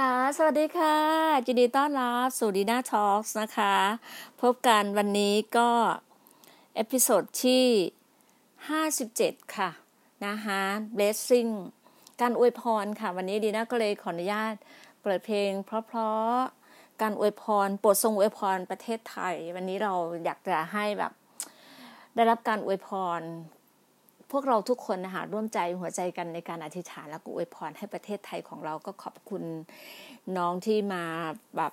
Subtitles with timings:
[0.00, 0.96] ค่ะ สวัสดีค่ะ
[1.46, 3.74] จินดีต้อนรับสู่ดีน่า Talk นะคะ
[4.40, 5.70] พบกันวันนี้ก็
[6.74, 7.66] episode ที่
[8.80, 9.70] 57 ค่ะ
[10.26, 10.60] นะคะ
[10.96, 11.46] blessing
[12.20, 14.54] การอวยพรค่ะ วันนี้ดีน่าก็เลยขออนุญาต
[15.02, 19.92] เปิดเพลงเพราะๆ การอวยพรโปรดทรงอวยพรประเทศไทย วันนี้เรา
[20.24, 21.12] อยากจะให้แบบ
[22.14, 22.88] ได้รับการอวยพ
[23.18, 23.20] ร
[24.34, 29.42] พวกเราทุกคนนะคะร่วมใจหัวใจกันในการอธิษฐานแล้วก็อวยพรให้ประเทศไทยของเราก็ขอบคุณ
[30.36, 31.02] น้องที่มา
[31.56, 31.72] แบบ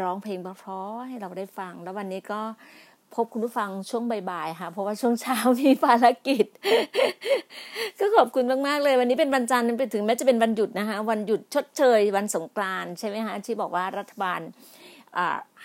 [0.00, 2.40] ร้องเพลงเพราะๆให้เราได้ฟัง แล้ววันนี้ก็
[3.14, 6.46] พบคุณผู้ฟังช่วงบ่ายๆค่ะเพราะว่าช่วงเช้ามีภารกิจ
[7.98, 14.40] ก็ขอบคุณมากๆเลย วันนี้เป็นวันจันทร์ไปถึงแม้จะเป็นวันหยุดนะคะวันหยุดชดเชย วันสงกรานใช่ไหมคะที่บอกว่ารัฐบาล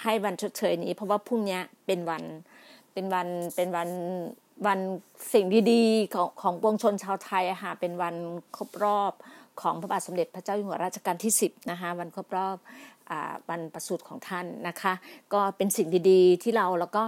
[0.02, 2.24] ให้วันชดเชยนี้ เพราะว่าพรุ่งนี้เป็นวัน
[2.94, 3.90] เป็นวันเป็นวัน
[4.68, 4.80] วัน
[5.34, 8.16] สิ่งดีๆของของปวงชนชาวไทยค่ะเป็นวัน
[8.58, 9.14] ครบรอบ
[9.62, 12.58] ของพระบาทสมเด็จพระเจ้าอยู่หัวรัชกาลที่ 10นะคะวันครบรอบ
[13.50, 14.94] วันประสูติของท่านนะคะ
[15.34, 17.04] ก็เป็นสิ่งดีๆ ที่เราแล้วก็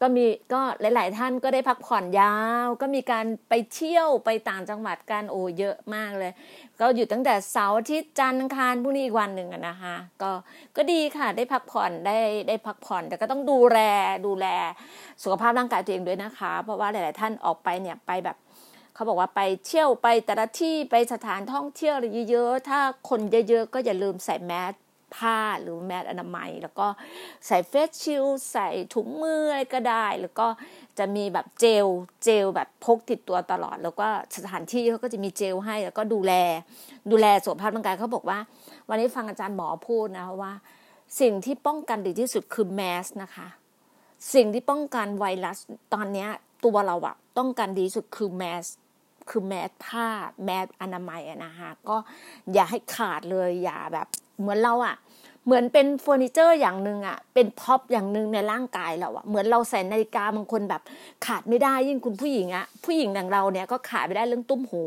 [0.00, 2.34] ก็มีก็หลาย ๆ ท่านก็ได้พักผ่อนยา
[2.64, 6.32] ว ก็มีการไปเที่ยวไปต่างจังหวัดกันโอ้เยอะมากเลย
[6.80, 10.30] ก็อยู่ตั้งแต่เสาร์อาทิตย์จันทร์อังคารพรุ่งนี้อีกวันหนึ่งนะคะก็
[10.76, 12.18] ก็ดีค่ะได้พักผ่อนได้
[12.48, 13.78] ได้พักผ่อน แต่ก็ต้องดูแล
[14.26, 14.46] ดูแล
[15.22, 18.36] สุขภาพร่างกายตัวเองด้วยนะคะ เพราะว่าหลาย ๆ ท่านออกไปเนี่ยไปแบบ
[18.94, 24.74] เขาบอกว่าไปเที่ยวไปแต่ละที่ไปสถานท่องเที่ยวอะไรเยอะๆ ถ้าคนเยอะๆ ก็อย่าลืมใส่แมส
[25.16, 26.86] ผ้าหรือแมสอนามัย แล้วก็
[27.46, 30.46] ใส่เฟสชิลใส่ถุงมืออะไรก็ได้ แล้วก็
[30.98, 31.86] จะมีแบบเจล
[32.24, 34.06] เจลแบบพกติดตัวตลอด แล้วก็
[34.36, 36.32] สถานที่เขาก็จะมีเจลให้ แล้วก็ดูแล
[37.10, 38.38] ดูแลสุขภาพร่างกายเขาบอกว่า
[38.88, 40.52] วันนี้ฟังอาจารย์หมอพูดนะว่า
[41.20, 43.48] สิ่งที่ป้องกันดีที่สุดคือแมสนะคะ
[44.34, 45.58] สิ่งที่ป้องกันไวรัส
[45.94, 46.26] ตอนนี้
[46.64, 48.66] ตัวเราอะต้องการดีสุดคือแมส
[49.28, 50.06] คือแมสผ้า
[50.44, 51.96] แมสอนามัยนะคะก็
[52.52, 54.06] อย่าให้ขาดเลยอย่าแบบ
[54.40, 54.96] เหมือนเราอะ
[55.46, 60.82] เหมือนเป็นเฟอร์นิเจอร์อย่างหนึ่งอะเป็นพ็อปอย่างหนึ่งในร่างกายเราอะเหมือนเราใส่นาฬิกาบางคนแบบ
[61.26, 64.84] ขาดไม่ได้ยิ่งคุณผู้หญิงอะผู้หญิงอย่างเราเนี่ยก็ขาดไม่ได้เรื่องตุ้มหู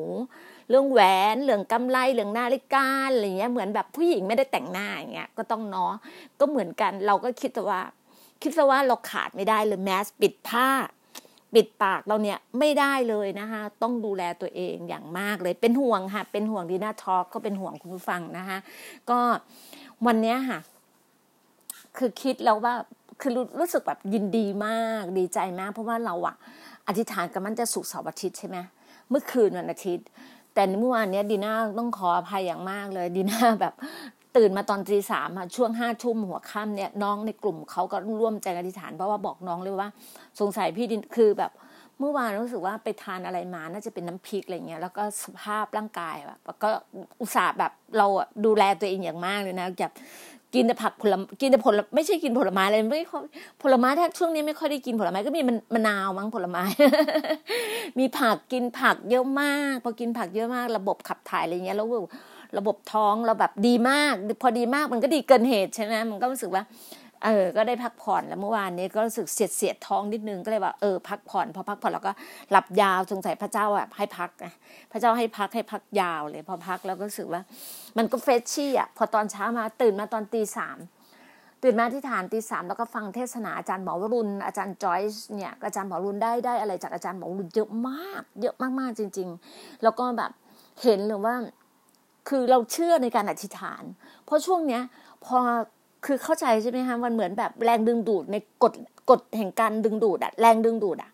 [0.69, 0.99] เรื่องแหว
[1.33, 5.93] นเรื่องกำไลเรื่องนาฬิกาอะไรเงี้ยเหมือนแบบผู้หญิงไม่ได้แต่งหน้าอย่างเงี้ยก็ต้องเนาะ
[6.39, 7.81] ก็เหมือนกันเราก็คิดว่า
[8.41, 10.67] คิดว่าเราขาดไม่ได้เลยแมสปิดผ้า
[11.55, 18.57] ปิดปากเราเนี่ยไม่ได้เลยนะคะ ต้องดูแลตัวเองอย่างมากเลยเป็นห่วงค่ะ เป็นห่วงดีน่าทอล์กก็เป็นห่วงคุณผู้ฟังนะคะ
[19.09, 19.19] ก็
[20.05, 20.59] วันนี้ค่ะ
[21.97, 22.73] คือคิดแล้วว่า
[23.21, 26.35] คือรู้สึกแบบยินดีมากดีใจมาก เพราะว่าเราอะ
[26.87, 28.57] อธิษฐานกับมันจะสุกเสาร์อาทิตย์ใช่ไหม
[29.09, 30.07] เมื่อคืนวันอาทิตย์
[30.53, 33.73] แต่เมื่อวานนี้ดีน่าต้องขออภัยอย่างมากเลยดีน่าแบบ
[34.37, 39.89] ตื่นมาตอนตีสามค่ะช่วงห้าทุ่มหัวค่ำเนี่ยน้องในกลุ่มเขาก็ร่วมใจอธิษฐานเพราะว่าบอกน้องเลยว่า
[40.39, 41.51] สงสัยพี่ดินคือแบบ
[41.99, 46.69] เมื่อวานรู้สึกว่าไปทานอะไรมาน่าจะเป็นน้ำพริกอะไรเงี้ยแล้วก็สภาพร่างกายแบบก็
[47.21, 48.07] อุตส่าห์แบบเรา
[48.45, 49.93] ดูแลตัวเองอย่างมากเลยนะแบบ
[50.55, 53.01] กินแต่ผักผลกินแต่ผลไม่ใช่กินผลไม้เลยไม่
[53.61, 56.63] ผลไม้ถ้าช่วงนี้ไม่ค่อยได้กินผลไม้ก็มีมันมะนาวมั้งผลไม้
[57.99, 61.87] มีผักกินผักเยอะมาก พอกินผักเยอะมาก ระบบขับถ่ายอะไรเงี้ยแล้ว
[62.57, 66.63] ระบบท้องเราแบบดีมาก พอดีมากมันก็ดีเกินเหตุใช่ไหมมันก็รู้สึกว่า
[67.25, 72.11] เออ ก็ได้พักผ่อนแล้วเมื่อวานนี้ก็รู้สึกเสียดเสียดท้องนิดนึงก็เลยว่าเออพักผ่อนพอพักผ่อนแล้วก็
[72.51, 74.53] หลับยาวสงสัยพระเจ้าแบบให้พักนะ
[74.91, 77.41] พระเจ้าให้พักให้พักยาวเลย พอพักแล้วก็รู้สึกว่า
[77.97, 80.77] มันก็เฟรชชี่อะพอตอนเช้ามาตื่นมาตอนตีสาม
[81.63, 90.31] ตื่นมาที่ฐานตีสามแล้วก็ฟังเทศนาอาจารย์หมอวรุณอาจารย์จอยส์เนี่ยอาจารย์หมอวรุณได้ได้อะไรจากอาจารย์หมอวรุณเยอะมาก เยอะมากๆจริง ๆ แล้วก็แบบ
[90.83, 91.35] เห็นเลยว่า
[92.27, 93.83] คือเราเชื่อในการอธิษฐาน
[94.25, 94.81] เพราะช่วงเนี้ย
[95.25, 95.37] พอ
[96.05, 98.73] คือเข้าใจใช่ไหมคะมันเหมือนแบบแรงดึงดูดในกฎ
[99.09, 101.11] กฎแห่งการดึงดูดอะแรงดึงดูดอะ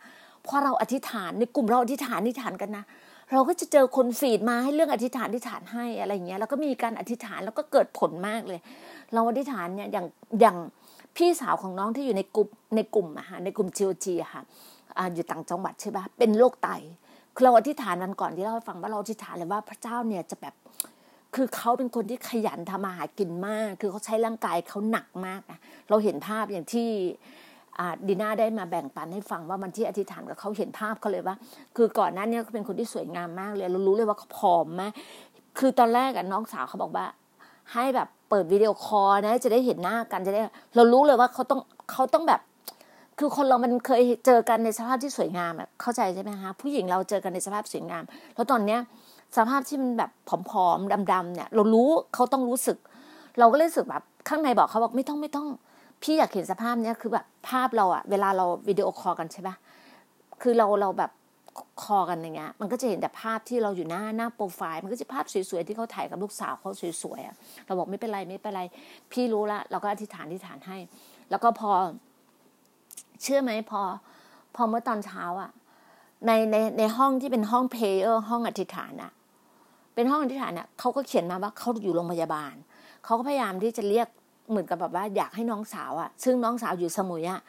[0.48, 2.86] พอเราอธิษฐานในกลุ่มเราอธิษฐานอธิษฐานกันนะ
[3.32, 8.60] เราก็จะเจอคนฟีดมาให้เรื่องอธิษฐานอธิษฐานให้อะไรเงี้ยแล้วก็มีการอธิษฐานแล้วก็เกิดผลมากเลย
[9.14, 10.06] เราอธิษฐานเนี่ยอย่าง
[10.42, 10.58] อย่าง
[11.16, 14.42] พี่สาวของน้องที่อยู่ในกลุ่มในกลุ่มอะค่ะในกลุ่มจีโอจีอะค่ะ
[15.14, 16.70] อยู่ต่างจังหวัดใช่ปะเป็นโรคไต
[17.44, 20.54] เราอธิษฐานวันก่อนที่เราฟังว่าเราอธิษฐานเลยว่าพระเจ้าเนี่ยจะแบบ
[21.36, 25.60] คือเขาเป็นคนที่ขยันทำอาหารกินมาก คือเขาใช้ร่างกายเขาหนักมากนะ
[25.90, 26.90] เราเห็นภาพอย่างที่
[28.08, 31.36] ดีน่าได้มาแบ่งปันให้ฟังว่ามันที่อธิษฐานกับเขาเห็นภาพเขาเลยว่า
[31.76, 34.92] คือก่อนหน้านี้เขาเป็นคนที่สวยงามมากเลยเรารู้เลยว่าเขาผอมมาก
[35.60, 37.06] คือตอนแรกอะน้องสาวเขาบอกว่า
[37.74, 40.42] ให้แบบเปิดวิดีโอคอลนะ จะได้เห็นหน้ากันจะได้
[40.76, 41.60] เรารู้เลยว่าเขาต้อง
[41.92, 42.42] เขาต้องแบบ
[43.20, 48.04] คือคนเรามันเคยเจอกันในสภาพที่สวยงามอะเข้าใจใช่ไหมคะผู้หญิงเราเจอกันในสภาพสวยงาม
[48.36, 48.80] แล้วตอนเนี้ย
[49.38, 50.12] สภาพที่มันแบบ
[50.50, 52.78] ผอมๆดำๆเนี่ย เรารู้เขาต้องรู้สึก
[53.40, 55.48] เราก็เลยรู้สึกแบบข้างในบอกเขาบอกไม่ต้องไม่ต้อง
[56.04, 59.56] พี่อยากเห็นสภาพเนี้ยคือแบบภาพเราอะเวลาเราวิดีโอคอลกันใช่ปะ
[60.42, 61.12] คือเราเราแบบ
[61.84, 66.72] คอกันอย่างเงี้ย มันก็จะเห็นแต่ภาพที่เราอยู่หน้าหน้าโปรไฟล์ มันก็จะภาพสวยๆที่เขาถ่ายกับลูกสาวเขา
[67.02, 67.36] สวยๆอะ
[67.66, 68.62] เราบอกไม่เป็นไรไม่เป็นไร
[69.12, 70.78] พี่รู้ละเราก็อธิษฐานอธิษฐานให้
[71.30, 71.72] แล้วก็พอ
[73.22, 73.82] เชื่อไหมพอ
[74.56, 75.52] พอเมื่อตอนเช้าอะ
[76.28, 79.12] ในในในห้องที่เป็นห้องเพลเยอร์ห้องอธิษฐานอะ
[79.96, 82.54] เป็นห้องอธิษฐานเนี่ยเขาก็เขียนมาว่าเขาอยู่โรงพยาบาล
[83.06, 84.08] เขาก็พยายามที่จะเรียก
[84.50, 87.42] เหมือนกับแบบว่าอยากให้น้องสาวอะซึ่งน้องสาวอยู่สมุยอะ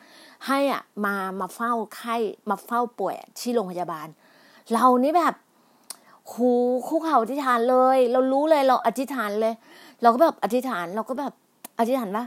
[0.47, 2.17] ให้อะมามาเฝ้าไข้
[2.51, 4.09] มาเฝ้าป่วยที่โรงพยาบาล
[4.73, 5.35] เรานี่แบบ
[6.33, 6.51] หู
[6.87, 9.55] คู่เข่าอธิษฐานเลย เรารู้เลยเราอธิษฐานเลย
[10.03, 11.33] เราก็แบบอธิษฐานเราก็แบบ
[11.79, 12.25] อธิษฐานว่า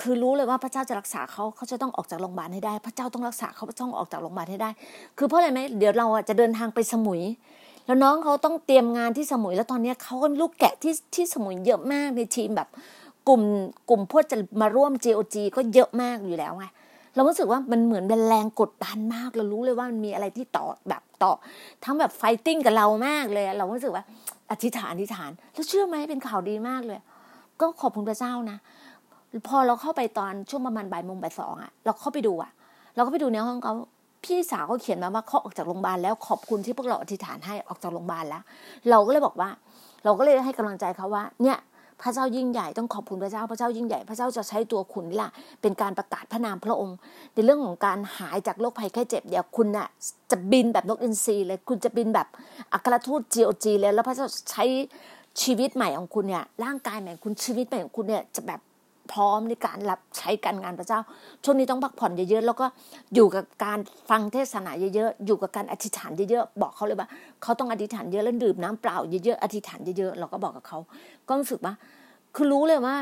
[0.00, 4.70] คือรู้เลยว่าพระเจ้าจะรักษาเขาเขาจะต้องออกจากโรงพยาบาลให้ได้ พระเจ้าต้องรักษาเขาพระเจ้าต้องออกจากโรงพยาบาลให้ได้
[5.18, 7.22] คือเพราะอะไรไหมเดี๋ยวเราอะจะเดินทางไปสมุย
[7.86, 12.68] แล้วน้องเขาต้องเตรียมงานที่สมุยแล้วตอนนี้เขาก็ลูกแกะที่ที่สมุยเยอะมากในทีมแบบ
[13.28, 13.42] กลุ่ม
[13.88, 16.66] กลุ่มพวกจะมาร่วม GOG ก็เยอะมากอยู่แล้วไง
[17.14, 21.32] เรารู้สึกว่ามันเหมือนเป็นแรงกดดันมากเรารู้เลยว่ามันมีอะไรที่ต่อแบบต่อ
[21.84, 24.04] ทั้งแบบไฟติ้งกับเรามากเลยเรารู้สึกว่า
[24.50, 26.98] อธิษฐานอธิษฐาน แล้วเชื่อไหมเป็นข่าวดีมากเลย
[27.60, 28.58] ก็ขอบคุณพระเจ้านะ
[29.48, 32.50] พอเราเข้าไปตอนช่วงประมาณบ่ายโมงบ่ายสองอะเราเข้าไปดูอะ
[32.94, 33.74] เราก็ไปดูในห้องเขา
[34.24, 38.42] พี่สาวเขาเขียนมาว่าเขาออกจากโรงพยาบาลแล้วขอบคุณที่พวกเราอธิษฐานให้ออกจากโรงพยาบาลแล้ว
[38.90, 39.50] เราก็เลยบอกว่า
[40.04, 41.58] เราก็เลยให้กำลังใจเขาว่า เนี่ย
[42.02, 45.30] พระเจ้ายิ่งใหญ่ต้องขอบคุณพระเจ้าพระเจ้ายิ่งใหญ่พระเจ้าจะใช้ตัวคุณนี่แหละ
[45.62, 46.96] เป็นการประกาศพระนามพระองค์
[47.34, 49.88] ในเรื่องของการหายจากโรคภัยแค่เจ็บเดี๋ยวคุณน่ะ
[50.30, 52.26] จะบินแบบนกอินทรีเลย คุณจะบินแบบ
[52.72, 54.64] อัครทูต GOG เลยแล้วพระเจ้าใช้
[55.42, 58.60] ชีวิตใหม่ของคุณเนี่ยร่างกายใหม่คุณชีวิตใหม่ของคุณเนี่ยจะแบบ
[59.12, 61.00] พร้อมในการรับใช้การงานพระเจ้า
[61.44, 62.66] ช่วงนี้ต้องพักผ่อนเยอะๆแล้วก็
[63.14, 63.78] อยู่กับการ
[64.10, 67.08] ฟังเทศนาเยอะๆอยู่กับการอธิษฐานเยอะๆบอกเขาเลยว่า
[67.42, 70.78] เขาต้องอธิษฐานเยอะแล้วดื่มน้ำเปล่าเยอะๆอธิษฐานเยอะๆเราก็บอกกับเขา
[71.28, 71.74] ก็รู้สึกว่า
[72.34, 72.96] คือรู้เลยว่า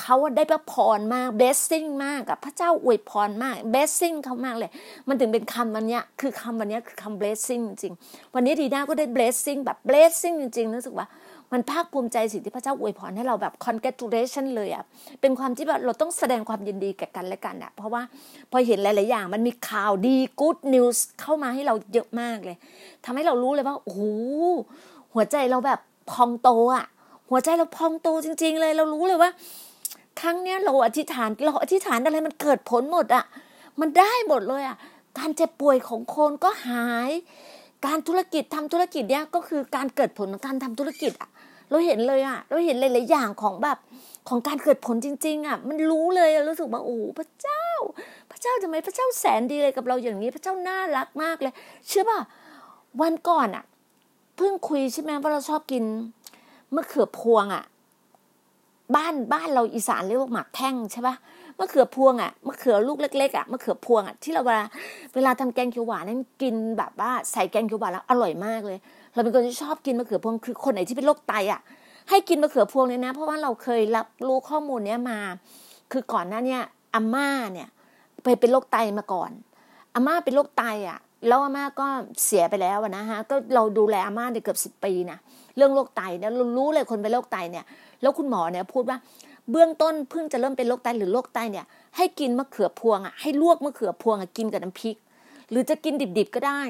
[0.00, 4.70] เขาได้พระพรมาก blessing มากกับพระเจ้าอวยพรมาก blessing เขามากเลย
[5.08, 7.94] มันถึงเป็นคำวันนี้คือคำวันนี้คือคำ blessing จริง
[8.34, 11.06] วันนี้ดีน่าก็ได้ blessing แบบ blessing จริงๆรู้สึกว่า
[11.52, 14.84] มันภาคภูมิใจสิ่งที่พระเจ้าอวยพรให้เราแบบ congratulation เลยอะ
[15.20, 18.02] เป็นความที่แบบเราต้องแสดงความยินดีแก่กันและกันอะเพราะว่า
[18.50, 22.56] พอเห็นหลาย ๆ อย่าง มันมีข่าวดี good news เข้ามาให้เราเยอะมากเลย
[23.04, 24.02] ทำให้เรารู้เลยว่าโอ้โห
[25.14, 26.86] หัวใจเราแบบพองโตอะ
[27.30, 29.30] หัวใจเราพองโตจริง ๆ เลยเรารู้เลยว่า
[30.20, 33.24] ครั้งเนี้ยเราอธิษฐานเราอธิษฐานอะไรมันเกิดผลหมดอะ
[33.80, 34.76] มันได้หมดเลยอะ
[35.18, 37.10] การเจ็บป่วยของคนก็หาย
[37.86, 41.30] การธุรกิจทำธุรกิจเนี้ยก็คือการเกิดผลของการทำธุรกิจอะ
[41.70, 43.78] เราเห็นเลยอะเราเห็นหลายๆอย่างของแบบ
[44.28, 47.64] ของการเกิดผลจริง ๆอะมันรู้เลยรู้สึกว่าโอ้พระเจ้า
[48.30, 51.54] พระเจ้าทำไมพระเจ้าแสนดีเลยกับเราอย่างนี้พระเจ้าน่ารักมากเลย
[51.88, 52.20] เชื่อป่ะ
[53.00, 53.64] วันก่อนอะ
[54.36, 55.84] เพิ่งคุยใช่ไหมว่าเราชอบกิน
[56.74, 57.64] มะเขือพวงอะ
[58.96, 61.16] บ้านบ้านเราอีสานเรียกว่าหมากแท่งใช่ปะ
[61.58, 64.64] มะเขือพวงอะมะเขือลูกเล็กๆอะมะเขือพวงอะที่เราเวลา
[65.14, 68.78] เวลาทำแกงเขียวหวานนั้นกินแบบว่าใส่แกงเขียวหวานแล้วอร่อยมากเลย
[69.18, 71.60] เราเป็นคนที่ชอบกินมะเขือพวงคือคนไหนที่เป็นโรคไตอะ
[72.10, 75.18] ให้กินมะเขือพวงเลยนะ เพราะว่าเราเคยรับรู้ข้อมูลเนี้ยมา
[75.92, 76.62] คือก่อนหน้าเนี้ย
[76.94, 77.68] อาม่าเนี่ย
[78.22, 79.30] ไปเป็นโรคไตมาก่อน
[79.94, 81.86] อาม่าเป็นโรคไตอะ แล้วอาม่าก็
[82.24, 85.18] เสียไปแล้วนะฮะก็เราดูแลอาม่าได้เกือบสิบปีนะ
[85.56, 87.64] เรื่องโรคไตเนี่ยเรารู้เลยคนเป็นโรคไตเนี่ย
[88.02, 88.98] แล้วคุณหมอเนี่ยพูดว่า
[89.50, 94.96] เบื้องต้นเพิ่งจะเริ่มเป็นโรคไตหรือโรคไตเนี่ย ให้กินมะเขือพวงอะให้ลวกมะเขือพวงอะกินกับน้ำพริก
[95.50, 96.60] หรือจะกินดิบๆก็ได้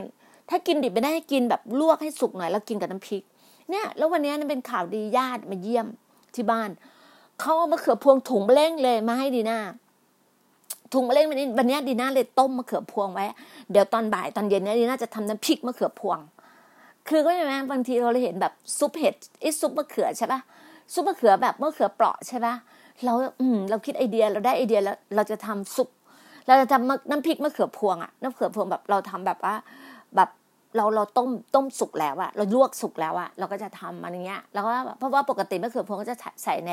[0.48, 3.22] ถ้ากินดิบไม่ได้ให้กินแบบลวกให้สุกหน่อยแล้วกินกับน้ำพริก
[3.70, 5.86] เนี่ย แล้ววันนี้นี่เป็นข่าวดีญาติมาเยี่ยม
[6.34, 6.70] ที่บ้าน
[7.40, 9.58] เขาเอามะเขือพวงถุงเล่งเลยมาให้ดีน่า
[10.92, 13.26] ถุงมะเร็งวันนี้วันนี้ดีน่าเลยต้มมะเขือพวงไว้
[13.70, 16.18] เดี๋ยวตอนบ่ายตอนเย็นเนี้ดีน่าจะทำน้ำพริกมะเขือพวง
[17.08, 20.40] คือก็ใช่ไหมบางทีเราเลยเห็นแบบซุปเห็ดไอ้ซุปมะเขือใช่ปะ
[20.92, 22.54] ซุปมะเขือแบบมะเขือเปราะใช่ปะ
[23.04, 25.88] เราอืมเราคิดไอเดียเราได้ไอเดียแล้วเราจะทำซุป
[26.46, 29.54] เราจะทำน้ำพริกมะเขือพวงอะน้ำเขือพวงแบบเราทำแบบว่า
[30.16, 30.28] แบบ
[30.76, 36.72] เราเราต้มต้มสุกแล้วอะเราลวกสุกแล้วอะเราก็จะทำมันอย่างเงี้ยแล้วก็เพราะว่าปกติมะเขือพวงก็จะใส่ใน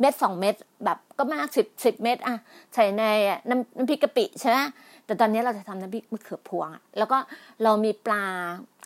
[0.00, 0.54] เม็ดสองเม็ด
[0.84, 2.36] แบบก็มากสิบสิบเม็ดอะ
[2.74, 3.02] ใส่ใน
[3.48, 4.58] น้ำน้ำพริกกะปิใช่ไหม
[5.06, 7.18] แต่ตอนนี้เราจะทำน้ำพริกมะเขือพวงอะแล้วก็
[7.62, 8.24] เรามีปลา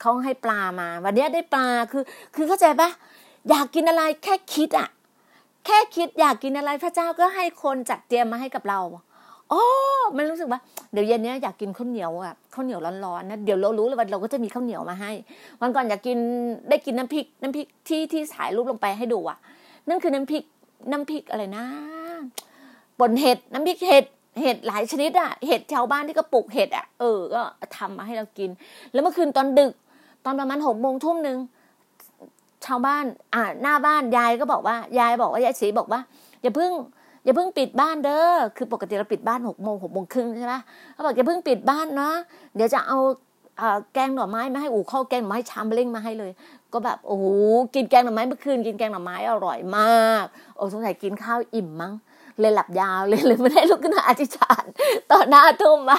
[0.00, 2.02] เขาให้ปลามา วันนี้ได้ปลาคือ
[2.34, 2.90] คือเข้าใจปะ
[3.50, 4.88] อยากกินอะไรแค่คิดอะ
[5.66, 8.80] แค่คิดอยากกินอะไรพระเจ้าก็ให้คนจัดเตรียมมาให้กับเรา
[9.54, 9.64] อ๋อ
[10.16, 10.61] มันรู้สึกว่า
[10.92, 15.11] เดี๋ยวเย็นนี้อยากกินข้าวเหนียวอะข้าวเหนียวร้อนๆนะเดี๋ยวเรารู้เลยว่าเราก็จะมีข้าวเหนียวมาให้
[15.61, 16.18] วันก่อนอยากกิน
[16.68, 19.38] ได้กินน้ำพริก น้ำพริกที่ที่ถ่ายรูปลงไปให้ดูอะ
[19.88, 20.42] นั่นคือน้ำพริก
[20.92, 21.64] น้ำพริกอะไรนะ
[22.99, 24.04] ป่นเห็ดน้ำพริกเห็ด
[24.40, 27.42] เห็ดหลายชนิดอะเห็ดชาวบ้านที่ก็ปลูกเห็ดอะเออก็
[27.76, 28.50] ทำมาให้เรากิน
[28.92, 29.73] แล้วเมื่อคืนตอนดึก
[30.25, 31.38] ตอนประมาณหกโมงทุ่มหนึ่ง
[32.66, 36.00] ชาวบ้าน อ่าหน้าบ้านยายก็บอกว่ายายบอกว่ายายศรีบอกว่า
[36.42, 36.70] อย่าเพิ่ง
[37.25, 40.54] อย่าเพิ่งปิดบ้านเด้อคือปกติเราปิดบ้านหกโมงหกโมงครึ่งใช่ไหม
[40.93, 42.11] เขาบอกอย่าเพิ่งปิดบ้านนะ
[42.54, 42.99] เดี๋ยวจะเอา
[43.95, 46.33] แกงหน่อไม้มาให้อู่ข้าวแกงหน่อไม้ชามเล้งมาให้เลย
[46.73, 47.26] ก็แบบโอ้โห
[47.75, 50.25] กินแกงหน่อไม้เมื่อคืนกินแกงหน่อไม้อร่อยมาก
[50.57, 51.93] โอ้สงสัยกินข้าวอิ่มมั้ง
[52.40, 54.64] เลยหลับยาวเลยเลยไม่ได้ลุกขึ้นมาอธิษฐาน
[55.11, 55.99] ต่อหน้าทุ่มมา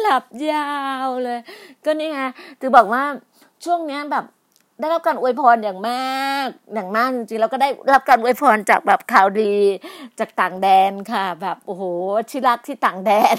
[0.00, 0.70] หลับยา
[1.06, 1.38] วเลย
[1.84, 2.20] ก็นี่ไง
[2.60, 3.02] ถือบอกว่า
[3.64, 4.24] ช่วงเนี้ยแบบ
[4.80, 9.54] ได้รับการอวยพรอย่างมากอย่างมากจริงๆแล้วก็ได้รับการอวยพรจากแบบข่าวดี
[10.18, 11.82] จากต่างแดนค่ะ แบบโอ้โห
[12.30, 13.36] ที่รักที่ต่างแดน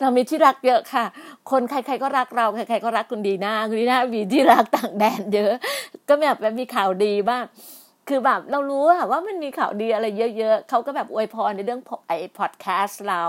[0.00, 1.04] เรามีที่รักเยอะค่ะ
[1.50, 5.52] คนใคร ๆก็รักเราใครๆก็รักคุณดีนาคุณดีนามีที่รักต่างแดน เยอะ
[6.08, 7.44] ก็แบบมีข่าวดีบ้าง
[8.08, 10.06] คือแบบเรารู้อะว่ามันมีข่าวดีอะไร
[10.38, 13.24] เยอะๆ เขาก็แบบอวยพรในเรื่องไอ้พอดแคสต์เรา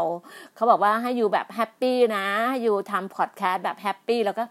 [0.55, 4.43] เขาบอกว่าให้อยู่แบบ happy นะให้อยู่ทำพอดแคสต์แบบ happy แล้วก็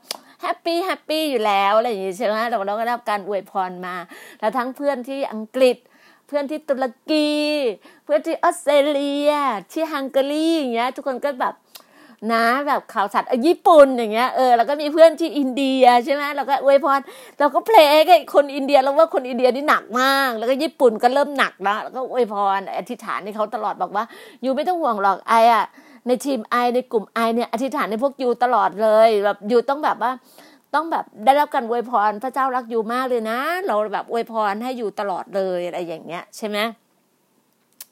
[0.42, 3.96] happy happy อยู่แล้วอะไรอย่างงี้ใช่ไหมเราเราก็ได้รับการอวยพรมา
[4.40, 5.76] แล้วทั้งเพื่อนที่อังกฤษ
[6.26, 7.30] เพื่อนที่ตุรกี
[8.04, 9.30] เพื่อนที่ออสเตรเลีย
[9.72, 11.54] ที่ฮังการีอย่างเงี้ย ทุกคนก็แบบ
[12.32, 17.00] นะแบบข่าวสัตว์อะญี่ปุ่นอย่างเงี้ยเออแล้วก็มีเพื่อนที่อินเดียใช่ไหมเราก็อวยพร
[17.38, 24.04] เราก็เพลงให้คนอินเดียแล้วว่าคนอินเดียนี่หนักมาก แล้วก็ญี่ปุ่นก็เริ่มหนักแล้วแล้วก็อวยพรอธิษฐานให้เขาตลอดบอกว่า
[24.42, 25.64] อยู่ไม่ต้องห่วงหรอกไออะ
[26.06, 30.12] ในทีมไอในกลุ่มไอเนี่ยอธิษฐานให้พวกยูตลอดเลยแบบยูต้องแบบว่า
[30.74, 36.58] ต้องแบบได้รับการอวยพรพระเจ้ารักยูมากเลยนะ เราแบบอวยพรให้อยู่ตลอดเลยอะไรอย่างเงี้ยใช่ไหม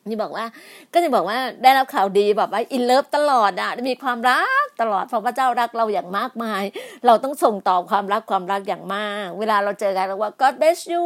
[0.08, 0.44] นี่บอกว่า
[0.92, 6.62] ก็จะบอกว่าได้รับข่าวดีแบบว่าอินเลิฟตลอดอะมีความรักตลอดเพราะพระเจ้ารักเราอย่างมากมาย
[7.06, 11.04] เราต้องส่งต่อความรักความรักอย่างมาก เวลาเราเจอกันเราว่า God bless you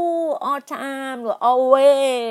[0.48, 2.24] all time หรือ always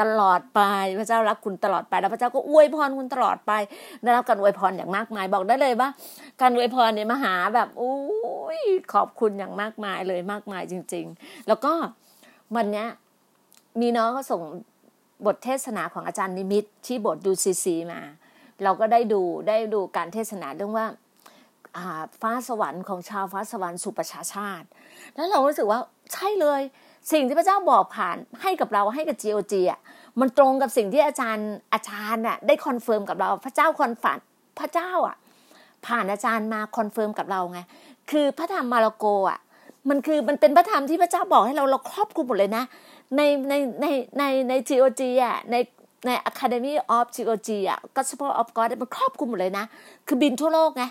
[0.00, 0.60] ตลอดไป
[0.98, 3.52] พระเจ้ารักคุณตลอดไป แล้วพระเจ้าก็อวยพรคุณตลอดไป
[4.02, 5.88] ได้รับการอวยพรอย่างมากมาย บอกได้เลยว่า
[6.40, 7.96] การอวยพรเนี่ยมหาแบบอุ้
[8.58, 8.60] ย
[8.92, 11.72] ขอบคุณอย่างมากมายเลยมากมายจริง ๆ แล้วก็
[12.56, 12.88] วันเนี้ย
[13.80, 14.42] มีน้องเขาส่ง
[15.26, 18.00] บทเทศนาของอาจารย์นิมิตที่บทดูซีซีมา
[18.62, 20.86] เราก็ได้ดูได้ดูการเทศนาเรื่องว่า
[22.20, 24.66] ฟ้าสวรรค์ของชาวฟ้าสวรรค์สู่ประชาชาติ
[25.14, 25.78] แล้วเรารู้สึกว่า
[26.12, 26.62] ใช่เลย
[27.12, 29.80] สิ่งที่พระเจ้าบอกผ่านให้กับเราให้กับ GOG อะ
[30.20, 34.18] มันตรงกับสิ่งที่อาจารย์อาจารย์อะได้ confirm กับเราพระเจ้า confirm
[34.58, 35.16] พระเจ้าอะ
[35.86, 37.60] ผ่านอาจารย์มา confirm กับเราไง
[38.10, 39.38] คือพระธรรมมาระโกอะ
[39.88, 42.64] มันคือมันเป็นพระธรรมที่พระเจ้าบอกให้เราเราครอบคลุมหมดเลยนะ
[43.16, 43.86] ในในใน
[44.18, 45.56] ในใน GOG อะใน
[46.06, 49.64] ใน Academy of GOG อะ Gospel of God มันครอบคลุมหมดเลยนะ
[50.06, 50.84] คือบินทั่วโลกไง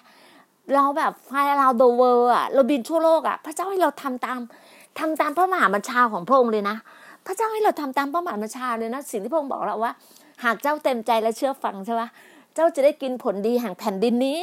[0.75, 4.39] เราแบบไฟเรา the world อะเราบินทั่วโลกอะ พระเจ้าให้เราทำตาม
[4.99, 6.77] ทำตามพระมหาบัญชาของพระองค์เลยนะ
[7.25, 9.93] พระเจ้าให้เราทำตามพระมหาบัญชาเลยนะ สิ่งที่พระองค์บอกเราว่า
[10.43, 12.01] หากเจ้าเต็มใจและเชื่อฟังใช่ไหม
[12.55, 14.39] เจ้าจะได้กินผลดีแห่งแผ่นดินนี้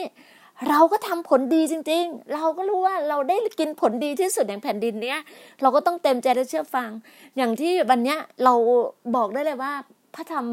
[0.68, 5.20] เราก็ทำผลดีจริง ๆ เราก็รู้ว่าเราได้กินผลดีที่สุดแห่งแผ่นดินเนี้ย
[5.62, 6.90] เราก็ต้องเต็มใจและเชื่อฟัง
[7.36, 8.54] อย่างที่วันเนี้ยเรา
[9.16, 9.72] บอกได้เลยว่า
[10.14, 10.46] พระธรรม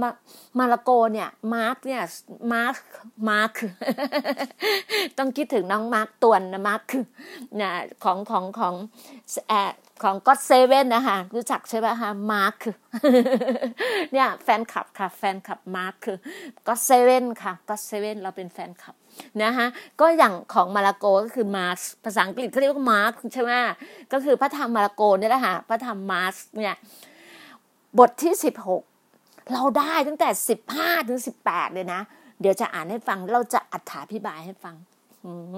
[0.60, 2.02] มาระโกเนี่ย Mark เนี่ย
[2.54, 2.76] Mark
[3.30, 3.52] Mark
[5.18, 6.84] ต้องคิดถึงน้องมาร์กตวนนะมาร์ก
[7.56, 8.74] เนี่ยของของของ
[9.48, 9.54] แอ
[10.04, 12.56] ของ GOT7 นะคะรู้จักใช่ไหมคะมาร์ค
[14.14, 16.18] เนี่ยแฟนคลับค่ะ แฟนคลับมาร์คคือ
[16.68, 18.96] ก็เซเว่นค่ะก็เซเว่นเราเป็นแฟนคลับ
[19.44, 19.68] นะคะ
[20.02, 23.52] ก็อย่างของมาราโกก็คือมาร์คภาษาอังกฤษเขาเรียกว่ามาร์คใช่ไหม
[24.14, 26.76] ก็คือพระธรรมมาราโกนี่แหละค่ะพระธรรมมาร์คเนี่ย
[28.00, 28.84] บทที่สิบหก
[29.54, 32.02] เราได้ตั้งแต่สิบห้าถึงสิบแปดเลยนะ
[32.42, 33.76] เดี๋ยวจะอ่านให้ฟังเราจะอ
[34.14, 34.76] ธิบายให้ฟัง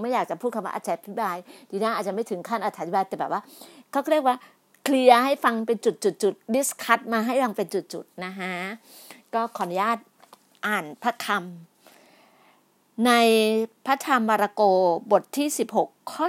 [0.01, 1.35] ไม่อยากจะพูดคำว่าอธิบาย
[1.69, 3.41] ดีนะอาจจะไม่ถึงขั้นอธิบายแต่แบบว่า
[3.91, 4.35] เขาเรียกว่า
[4.83, 8.53] เคลียร์ให้ฟังเป็นจุดจุดจุดดิสคัตมาให้ฟังเป็นจุดจุดนะคะ
[9.33, 9.97] ก็ขออนุญาต
[10.67, 11.76] อ่านพระคำ
[13.05, 13.11] ใน
[13.85, 14.61] พระธรรมมาระโก
[15.11, 15.47] บทที่
[15.79, 16.25] 16 ข้อ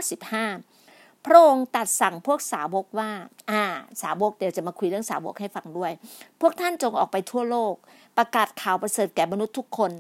[0.61, 3.11] 15 พระองค์ตัดสั่งพวกสาวกว่า
[3.51, 3.63] อ่า
[4.03, 5.93] สาวกเดี๋ยวจะมาคุยเรื่องสาวกให้ฟังด้วย
[6.41, 7.75] พวกท่านจงออกไปทั่วโลก
[8.17, 9.93] ประกาศข่าวประเสริฐแก่มนุษย์ทุกคน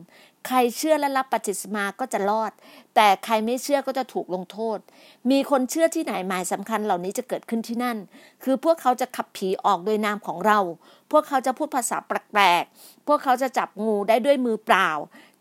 [0.46, 2.52] ใครเชื่อและรับปฏิสมาก็จะรอด
[2.94, 4.78] แต่ใครไม่เชื่อก็จะถูกลงโทษ
[5.30, 7.96] มีคนเชื่อที่ไหนหมายสำคัญเหล่านี้จะเกิดขึ้นที่นั่น
[8.44, 10.58] คือพวกเขาจะขับผีออกโดยนามของเรา
[11.12, 14.90] พวกเขาจะพูดภาษาแปลกๆพวกเขาจะจับงูได้ด้วยมือเปล่า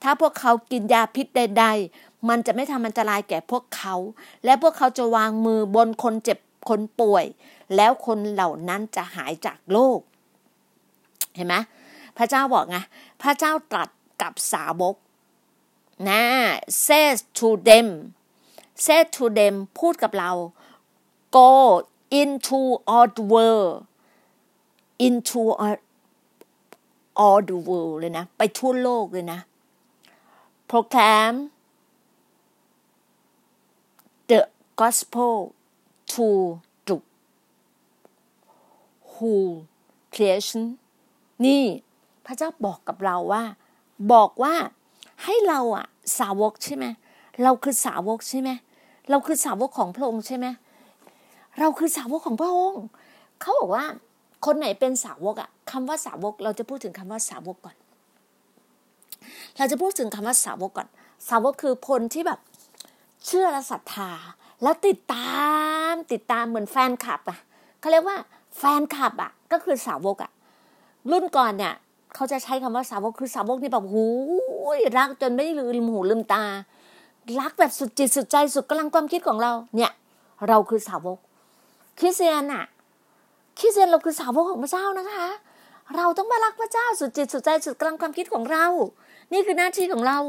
[0.03, 1.65] ถ้าพวกเขากินยาพิษใด
[1.97, 3.95] ๆ มันจะไม่ทำอันตรายแก่พวกเขา
[4.45, 7.25] และพวกเขาจะวางมือบนคนเจ็บคนป่วย
[7.75, 9.99] แล้วคนเหล่านั้นจะหายจากโรค
[11.35, 11.55] เห็นไหม
[12.17, 12.77] พระเจ้าบอกไง
[13.21, 13.89] พระเจ้าตรัส
[14.21, 14.95] กับสาวก
[16.09, 16.23] นะ
[16.85, 17.87] says to them
[18.85, 20.31] said to them พูดกับเรา
[21.37, 21.51] go
[22.21, 22.59] into
[22.93, 23.73] all the world
[25.07, 25.77] into all,
[27.23, 29.39] all the world เลยนะ ไปทั่วโลกเลยนะ
[30.69, 31.33] proclaim
[34.29, 34.39] the
[34.79, 35.33] gospel
[36.13, 36.25] to
[36.87, 36.95] the
[39.13, 39.55] whole
[40.13, 40.63] creation
[41.45, 41.63] นี่
[42.25, 43.43] พระเจ้าบอกกับเราว่า
[44.13, 44.55] บอกว่า
[45.23, 45.85] ให้เราอะ
[46.19, 46.85] สาวกใช่ไหม
[47.43, 48.49] เราคือสาวกใช่ไหม
[49.09, 50.47] เราคือสาวกของพระองค์ใช่ไหม
[51.59, 52.83] เราคือสาวกของพระองค์
[53.41, 53.85] เขาบอกว่า
[54.45, 57.75] คนไหนเป็นสาวกอะคำว่าสาวก เราจะพูดถึงคำว่าสาวกก่อน
[59.57, 60.87] เราจะพูดถึงคำว่าสาวกก่อน
[61.29, 62.39] สาวกคือคนที่แบบ
[63.25, 64.11] เชื่อและศรัทธา
[64.63, 65.37] แล้วติดตา
[65.91, 67.39] มติดตามเหมือนแฟนคลับอะ
[67.79, 68.17] เขาเรียกว่า
[68.57, 70.31] แฟนคลับอะก็คือสาวกอะ
[71.11, 71.73] รุ่นก่อนเนี่ย
[72.15, 74.05] เขาจะใช้คำว่าสาวกคือสาวกที่แบบหู
[74.97, 76.43] รักจนไม่ลืมหูลืมตา
[77.39, 79.91] รักแบบสุดจิตสุดใจสุดกำลังความคิดของเรา เนี่ย
[80.47, 81.17] เราคือสาวก
[81.99, 82.65] คริสเตียนอะ
[83.59, 85.27] คริสเตียนเราคือสาวกของพระเจ้านะคะ
[85.95, 88.65] เราต้องมารักพระเจ้าสุดจิตสุดใจสุดกำลังความคิดของเรา
[89.33, 90.19] นี่คือหน้าที่ของเรา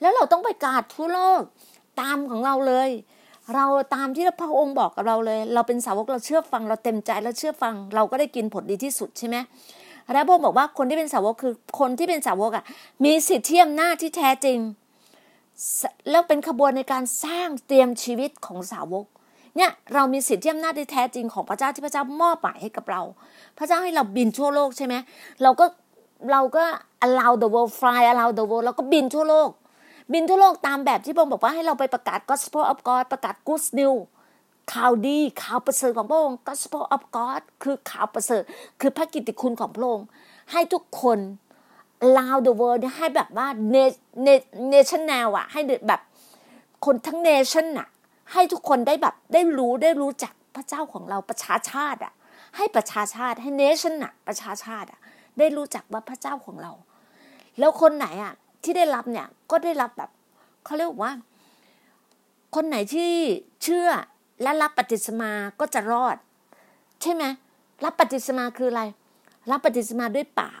[0.00, 1.42] แล้วเราต้องไปกาดทั่วโลก
[2.00, 2.90] ตามของเราเลย
[3.54, 9.36] เราตามที่พระองค์บอกกับเราเลย เราเป็นสาวกเราเชื่อฟัง เราเต็มใจแล้วเชื่อฟัง เราก็ได้กินผลดีที่สุดใช่ไหม
[10.12, 12.64] แล้วพระองค์บอกว่าคนที่เป็นสาวกคือคนที่เป็นสาวกอะ
[13.04, 14.58] มีสิทธิอำนาจที่แท้จริง
[16.10, 19.04] แล้วเป็นขบวนในการสร้างเตรียมชีวิตของสาวก
[19.56, 23.02] เนี่ยเรามีสิทธิอำนาจที่แท้จริงของพระเจ้าที่พระเจ้ามอบหมายให้กับเรา
[23.58, 24.94] พระเจ้าให้เราบินทั่วโลกใช่ไหม
[25.42, 25.66] เราก็
[26.30, 26.64] เราก็
[27.06, 29.50] allow the world fly allow the world เราก็บินทั่วโลก
[30.12, 34.00] บินทั่วโลกตามแบบที่พระองค์บอกว่าให้เราไปประกาศ gospel of God ประกาศ good news
[34.72, 38.42] ข่าวดีข่าวประเสริฐของพระองค์ gospel of God คือข่าวประเสริฐ
[38.80, 40.06] คือพระกิตติคุณของพระองค์
[40.52, 41.18] ให้ทุกคน
[42.04, 43.48] allow the world ให้แบบว่า
[44.72, 46.00] national อะให้แบบ
[46.84, 47.88] คนทั้ง nation อะ
[48.32, 52.12] ให้ทุกคนได้แบบได้รู้ได้รู้จักพระเจ้าของเราประชาชาติอะ
[52.56, 55.00] ให้ประชาชาติให้ nation อะประชาชาติอะ
[55.38, 56.72] ได้รู้จักว่าพระเจ้าของเรา
[57.58, 60.10] แล้วคนไหนอะที่ได้รับเนี่ยก็ได้รับแบบ
[60.64, 61.12] เขาเรียกว่า
[62.54, 63.10] คนไหนที่
[63.62, 63.88] เชื่อ
[64.42, 66.16] และรับปฏิสมาก็จะรอด
[67.02, 67.24] ใช่ไหม
[67.84, 68.82] รับปฏิสมาคืออะไร
[69.50, 70.54] รับปฏิสมาด้วยปา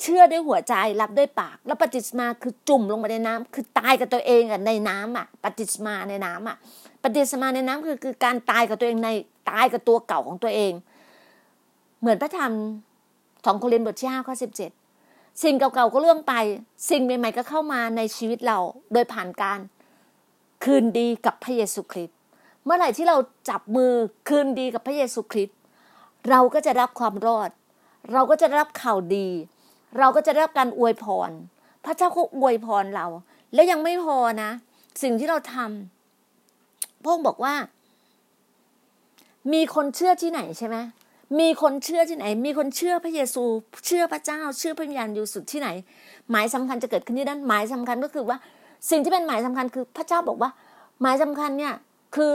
[0.00, 6.56] เชื่อด้วยหัวใจรับด้วยปาก แล้วปฏิสมาคือจุ่มลงไปในน้ำคือตายกับตัวเองอะในน้ำอะ ปฏิสมาในน้ำอะ
[7.02, 9.08] ปฏิสมาในน้ำคือคือการตายกับตัวเองใน
[9.50, 10.72] ตายกับตัวเก่าของตัวเอง
[12.00, 12.52] เหมือนพระธรรม
[13.44, 14.70] สองโครินธ์บทที่ห้าข้อสิบเจ็ด
[15.42, 16.34] สิ่งเก่าๆก็ล่วงไป
[16.90, 18.58] สิ่งใหม่ๆก็เข้ามาในชีวิตเรา
[18.92, 19.58] โดยผ่านการ
[20.64, 22.16] คืนดีกับพระเยซูคริสต์
[22.64, 23.16] เมื่อไหร่ที่เรา
[23.48, 23.92] จับมือ
[24.28, 25.56] คืนดีกับพระเยซูคริสต์
[26.30, 27.50] เราก็จะรับความรอด
[28.12, 29.28] เราก็จะรับข่าวดี
[29.98, 31.30] เราก็จะรับการอวยพร
[31.84, 33.06] พระเจ้าก็อวยพรเรา
[33.54, 34.50] แล้วยังไม่พอนะ
[35.02, 37.54] สิ่งที่เราทำพระองค์บอกว่า
[39.52, 40.76] มีคนเชื่อที่ไหนใช่ไหม
[41.38, 43.44] มีคนเชื่อที่ไหน มีคนเชื่อพระเยซู
[43.86, 45.68] เชื่อพระเจ้า เชื่อพระวิญญาณอยู่สุดที่ไหน
[46.30, 48.38] หมายสำคัญจะเกิดขึ้นที่นั่นหมายสำคัญก็คือว่า
[48.90, 50.50] สิ่งที่เป็นหมายสำคัญคือพระเจ้าบอกว่า
[51.00, 51.74] หมายสำคัญเนี่ย
[52.14, 52.32] คือ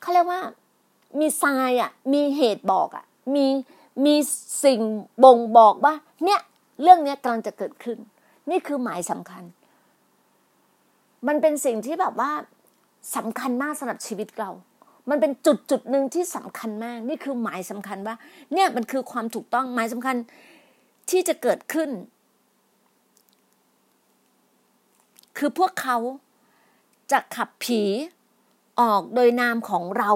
[0.00, 0.40] เขาเรียกว่า
[1.20, 3.46] มีทรายอะมีเหตุบอกอะมี
[4.04, 4.14] มี
[4.64, 4.80] สิ่ง
[5.24, 6.40] บ่งบอกว่า เนี่ย
[6.82, 7.98] เรื่องเนี้ยกำลังจะเกิดขึ้น
[8.50, 9.42] นี่คือหมายสำคัญ
[11.26, 12.30] มันเป็นสิ่งที่แบบว่า
[13.16, 14.50] สำคัญมากสำหรับชีวิตเรา
[15.10, 18.14] มันเป็นจุดจุดหนึ่งที่สำคัญมาก นี่คือหมายสำคัญว่า
[18.52, 20.16] เนี่ยมันคือความถูกต้องหมายสำคัญ
[21.10, 21.90] ที่จะเกิดขึ้น
[25.38, 25.96] คือพวกเขา
[27.12, 27.82] จะขับผี
[28.80, 30.12] ออกโดยนามของเรา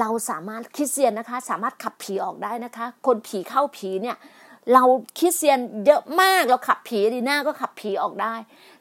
[0.00, 4.16] เราสามารถคริสเตียนนะคะ สามารถขับผีออกได้นะคะ คนผีเข้าผีเนี่ย
[4.74, 4.84] เรา
[5.18, 8.34] คริสเตียนเยอะมากเราขับผีดีหน้าก็ขับผีออกได้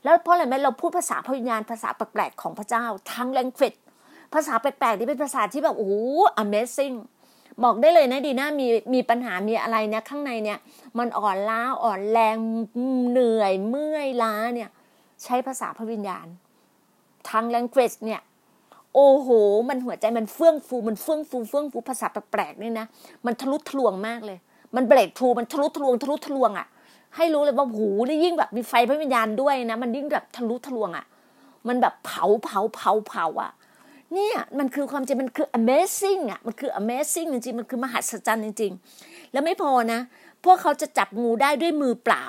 [0.03, 3.73] แล้วเพราะอะไรไหมเราพูดภาษาพวิญญาณภาษาแปลกๆของพระเจ้าทั้งแรงเฟด
[4.33, 5.93] ภาษาแปลกๆที่เป็นภาษาที่แบบโอ้
[6.43, 6.95] amazing
[7.63, 10.57] บอกได้เลยนะดีน่ามีมีปัญหามีอะไรเนี่ยข้างในเนี่ย
[10.97, 12.35] มันอ่อนล้าอ่อนแรง
[13.11, 14.69] เหนื่อยเมื่อยล้าเนี่ย
[15.23, 16.27] ใช้ภาษาพระวิญญาณ
[17.29, 18.21] ทาง language เนี่ย
[18.93, 19.29] โอ้โห
[19.69, 22.85] มันหัวใจมันเฟื่องฟู มันเฟื่องฟูเฟื่องฟูภาษาแปลกๆนี่นะ
[23.25, 24.37] มันทะลุทะลวงมากเลย
[24.75, 26.67] มันเบรกทูมันทะลุทะลวงทะลุทะลวงอะ
[27.15, 31.05] ให้รู้เลยว่าหูนี่ยิ่งแบบมีไฟพระวิญญาณด้วยนะ มันยิ่งแบบทะลุทะลวงอะ
[31.67, 33.51] มันแบบเผาเผาเผาเผาอะ
[34.13, 39.99] เนี่ยมันคือความจริงมันคือ amazing อะมันคือ amazing จริงๆมันคือมหัศจรรย์จริง ๆ แล้วไม่พอนะ
[40.43, 42.25] พวกเขาจะจับงูได้ด้วยมือเปล่า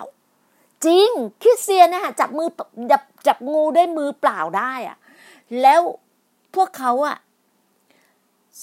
[0.86, 1.10] จริง
[1.42, 2.48] คริสเตียนนะคะจับมือ
[2.92, 4.96] จับจับงูด้วยมือเปล่าได้อะ
[5.62, 5.80] แล้ว
[6.54, 7.16] พวกเขาอะ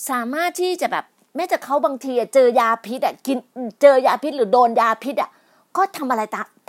[0.09, 3.37] สามารถที่จะแบบแม้แต่เขาบางทีเจอยาพิษอะกิน
[3.81, 5.29] เจอยาพิษหรือโดนยาพิษอะ
[5.77, 6.21] ก็ทำอะไร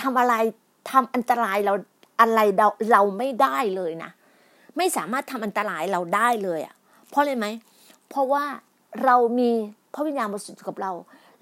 [0.02, 0.34] ทำอะไร
[0.90, 1.74] ทำอันตรายเรา
[2.20, 4.10] อะไรเราเราไม่ได้เลยนะ
[4.76, 6.74] ไม่สามารถทำอันตรายเราได้เลยอะ
[7.10, 7.46] เพราะอะไรไหม
[8.08, 8.44] เพราะว่า
[9.04, 9.50] เรามี
[9.94, 10.92] พระวิญญาณบริสุทธิ์กับเรา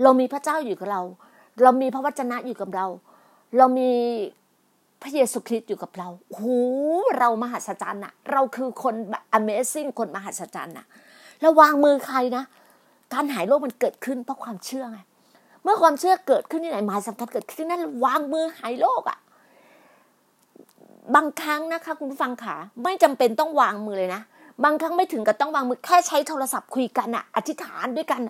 [0.02, 1.02] เรามีพระเจ้าอยู่กับเรา
[1.62, 2.86] เรามีพระวจนะอยู่กับเรา
[3.56, 3.90] เรามี
[5.02, 6.42] พระเยซูคริสต์อยู่กับเราโห
[7.18, 8.94] เรามหัศจรรย์อะเราคือคน
[9.38, 10.86] Amazing คนมหัศจรรย์อะ
[11.40, 12.44] แล้ววางมือใครนะ
[13.12, 14.98] การหายโรคมันเกิดขึ้นเพราะความเชื่อไง
[15.62, 19.18] เมื่อความเชื่อเกิดขึ้นที่ไหนหมายสำคัญเกิดขึ้นนั่นวางมือหายโรคอะ
[21.14, 24.22] บางครั้งนะคะ คุณผู้ฟังขาไม่จำเป็นต้องวางมือเลยนะ
[24.64, 28.20] บางครั้งไม่ถึงกับต้องวางมือแค่ใช้โทรศัพท์คุยกันอะอธิษฐานด้วยกัน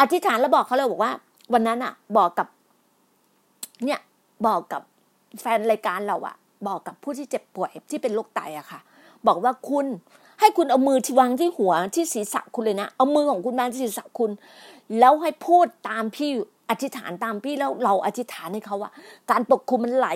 [0.00, 1.12] อธิษฐานแล้วบอกเขาเลยบอกว่า
[1.52, 2.46] วันนั้นอะบอกกับ
[3.84, 4.00] เนี่ย
[4.46, 4.82] บอกกับ
[5.40, 6.36] แฟนรายการเราอะ
[6.66, 8.80] บอกกับผู้ที่เจ็บป่วยที่เป็นโรคไตอะค่ะ
[9.26, 9.86] บอกว่าคุณ
[10.40, 14.30] ให้คุณเอามือที่วางที่หัวที่ศีรษะคุณเลยนะ เอามือของคุณวางที่ศีรษะคุณ
[14.98, 16.30] แล้วให้พูดตามพี่
[16.70, 18.92] อธิษฐานตามพี่แล้วเราอธิษฐานให้เขาอะ
[19.30, 20.08] การปกคุมมันไหล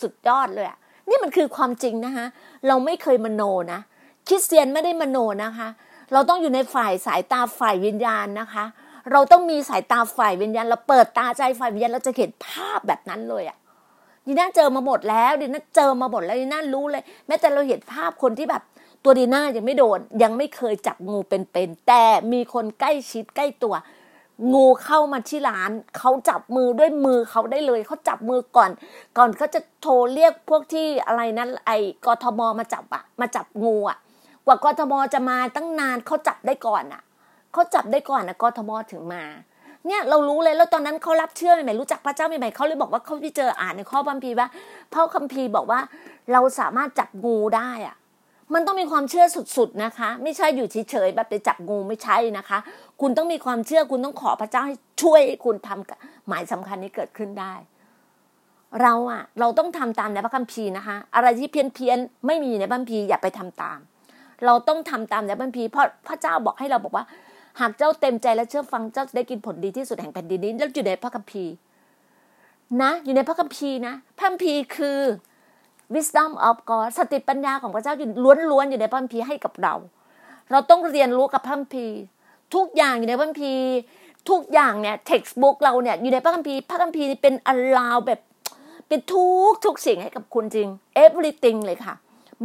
[0.00, 2.26] สุดยอดเลยอะนี่มันคือความจริงนะคะ
[2.66, 3.42] เราไม่เคยมโน
[3.72, 3.80] นะ
[4.28, 5.68] คริสเตียนไม่ได้มโนนะคะ
[6.12, 8.64] เราต้องอยู่ในฝ่ายสายตาฝ่ายวิญญาณนะคะ
[9.12, 13.56] เราต้องมีสายตาฝ่ายวิญญาณ เราเปิดตาใจฝ่ายวิญญาณเราจะเห็นภาพแบบนั้นเลยอะ
[14.26, 18.62] ดีน่าเจอมาหมดแล้วดีน่าเจอมาหมดแล้วดีน่ารู้เลย แม้แต่เราเห็นภาพคนที่แบบ
[19.04, 23.74] ตัวดีน่ายังไม่โดน ยังไม่เคยจับงูเป็นๆแต่มีคนใกล้ชิดใกล้ตัว
[24.52, 28.70] งูเข้ามาที่ร้าน เขาจับมือด้วยมือเขาได้เลยเขาจับมือก่อน
[29.18, 33.98] ก่อนเขาจะโทรเรียกพวกที่อะไรนั้นไอ้กทมมาจับอะมาจับงูอะ
[34.46, 37.02] กว่ากทมจะมาตั้งนานเขาจับได้ก่อนอะ
[37.52, 39.24] เขาจับได้ก่อนนะกทมถึงมา
[39.86, 44.48] เนี่ยเรารู้เลยแล้วตอนนั้นเขารับเชื่อใหม่ๆรู้จักพระเจ้าใหม่ๆเขาเลยบอกว่าเขาไปเจออ่านในข้อคัมภีว่า
[44.92, 45.80] พระคัมภีร์บอกว่า
[46.32, 47.96] เราสามารถจับงูได้อะ
[48.54, 52.58] มันต้องมีความเชื่อสุดๆนะคะ ไม่ใช่อยู่เฉยๆแบบไปจับงูไม่ใช่นะคะ
[53.00, 57.54] คุณต้องมีความเชื่อคุณต้องขอพระเจ้าให้ช่วยคุณทำหมายสำคัญนี้เกิดขึ้นได้
[58.82, 63.78] เราอะเราต้องทำตามในพระคัมภีร์นะคะ อะไรที่เพี้ยนเพียนๆไม่มีในพระคัมภีร์อย่าไปทำตาม
[64.44, 67.04] เราต้องทำตามในพระคัมภีร์เพราะพระเจ้าบอกให้เราบอกว่า
[67.60, 71.52] หากเจ้าเต็มใจและเชื่อฟังเจ้าจะได้กินผลดีที่สุดแห่งแผ่นดินนี้แล้วอยู่ในพระคัมภีร์
[72.82, 74.98] นะ อยู่ในพระคัมภีร์นะพระคัมภีร์คือ
[75.94, 78.08] wisdom of God สติปัญญาของพระเจ้าอยู่
[78.50, 79.74] ล้วนๆอยู่ในพระคัมภีร์ให้กับเรา
[80.50, 81.96] เราต้องเรียนรู้กับพระคัมภีร์
[82.54, 83.66] ทุกอย่างอยู่ในพระคัมภีร์
[84.30, 88.20] ทุกอย่างเนี่ย textbook เราเนี่ยอยู่ในพระคัมภีร์พระคัมภีร์เป็น all อะแบบ
[88.88, 90.68] เป็นทุกทุกสิ่งให้กับคุณจริง
[91.04, 91.94] everything เลยค่ะ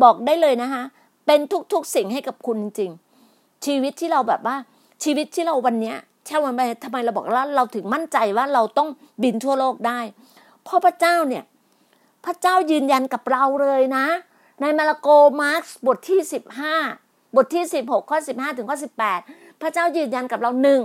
[0.02, 0.84] บอกได้เลยนะคะ
[1.26, 2.92] เป็นทุกทุกสิ่งให้กับคุณจริง
[3.66, 4.56] ชีวิตที่เราแบบว่า
[5.04, 8.90] ชีวิตที่เราวันเนี้ยใช่วันไปทำไมเราบอกว่าเราถึงมั่นใจว่าเราต้อง
[9.24, 10.00] บินทั่วโลกได้
[10.64, 11.44] เพราะพระเจ้าเนี่ย
[12.26, 14.08] พระเจ้ายืนยันกับเราเลยนะ
[14.62, 15.08] ในมาระโก
[15.42, 16.76] มาร์กบทที่สิบห้า
[17.36, 19.20] บทที่สิบหกข้อสิบห้าถึงข้อสิบแปด
[19.62, 20.82] พระเจ้ายืนยันกับเราหนึ่ง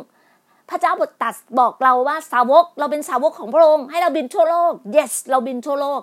[0.70, 6.00] พระเจ้าบทตัดบอกเราว่าสาวก เราเป็นสาวกของพระองค์ให้เราบินทั่วโลก yes เราบินทั่วโลก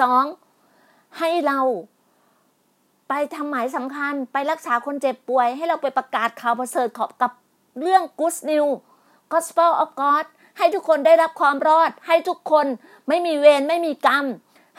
[0.00, 0.24] สอง
[1.18, 1.60] ให้เรา
[3.08, 7.32] ไปทำหมายสำคัญไปรักษาคนเจ็บป่วย ให้เราไปประกาศข่าวประเสริฐขอบกับ
[7.80, 8.74] เรื่อง good news
[9.32, 10.24] gospel of God
[10.58, 12.66] ให้ทุกคนได้รับความรอด ให้ทุกคน
[13.08, 14.24] ไม่มีเวรไม่มีกรรม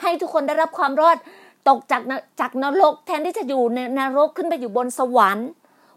[0.00, 1.16] ให้ทุกคนได้รับความรอด
[1.68, 2.02] ตกจาก
[2.40, 5.48] จากนรกแทนที่จะอยู่ในนรกขึ้นไปอยู่บนสวรรค์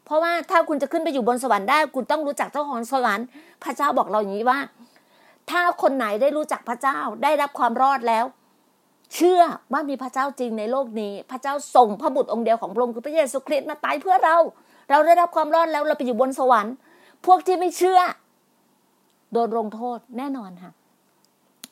[0.06, 3.26] เพราะว่าถ้าคุณจะขึ้นไปอยู่บนสวรรค์ได้ คุณต้องรู้จักเจ้าของสวรรค์
[3.64, 4.60] พระเจ้าบอกเราอย่างนี้ว่า
[5.50, 8.26] ถ้าคนไหนได้รู้จักพระเจ้าได้รับความรอดแล้ว
[9.16, 14.38] เชื่อว่ามีพระเจ้าจริงในโลกนี้ พระเจ้าส่งพระบุตรองค์เดียวของพระองค์คือพระเยซูคริสต์มาตายเพื่อเรา
[14.90, 16.74] เราได้รับความรอดแล้วเราไปอยู่บนสวรรค์
[17.26, 18.00] พวกที่ไม่เชื่อ
[19.34, 20.72] โดนลงโทษแน่นอนค่ะ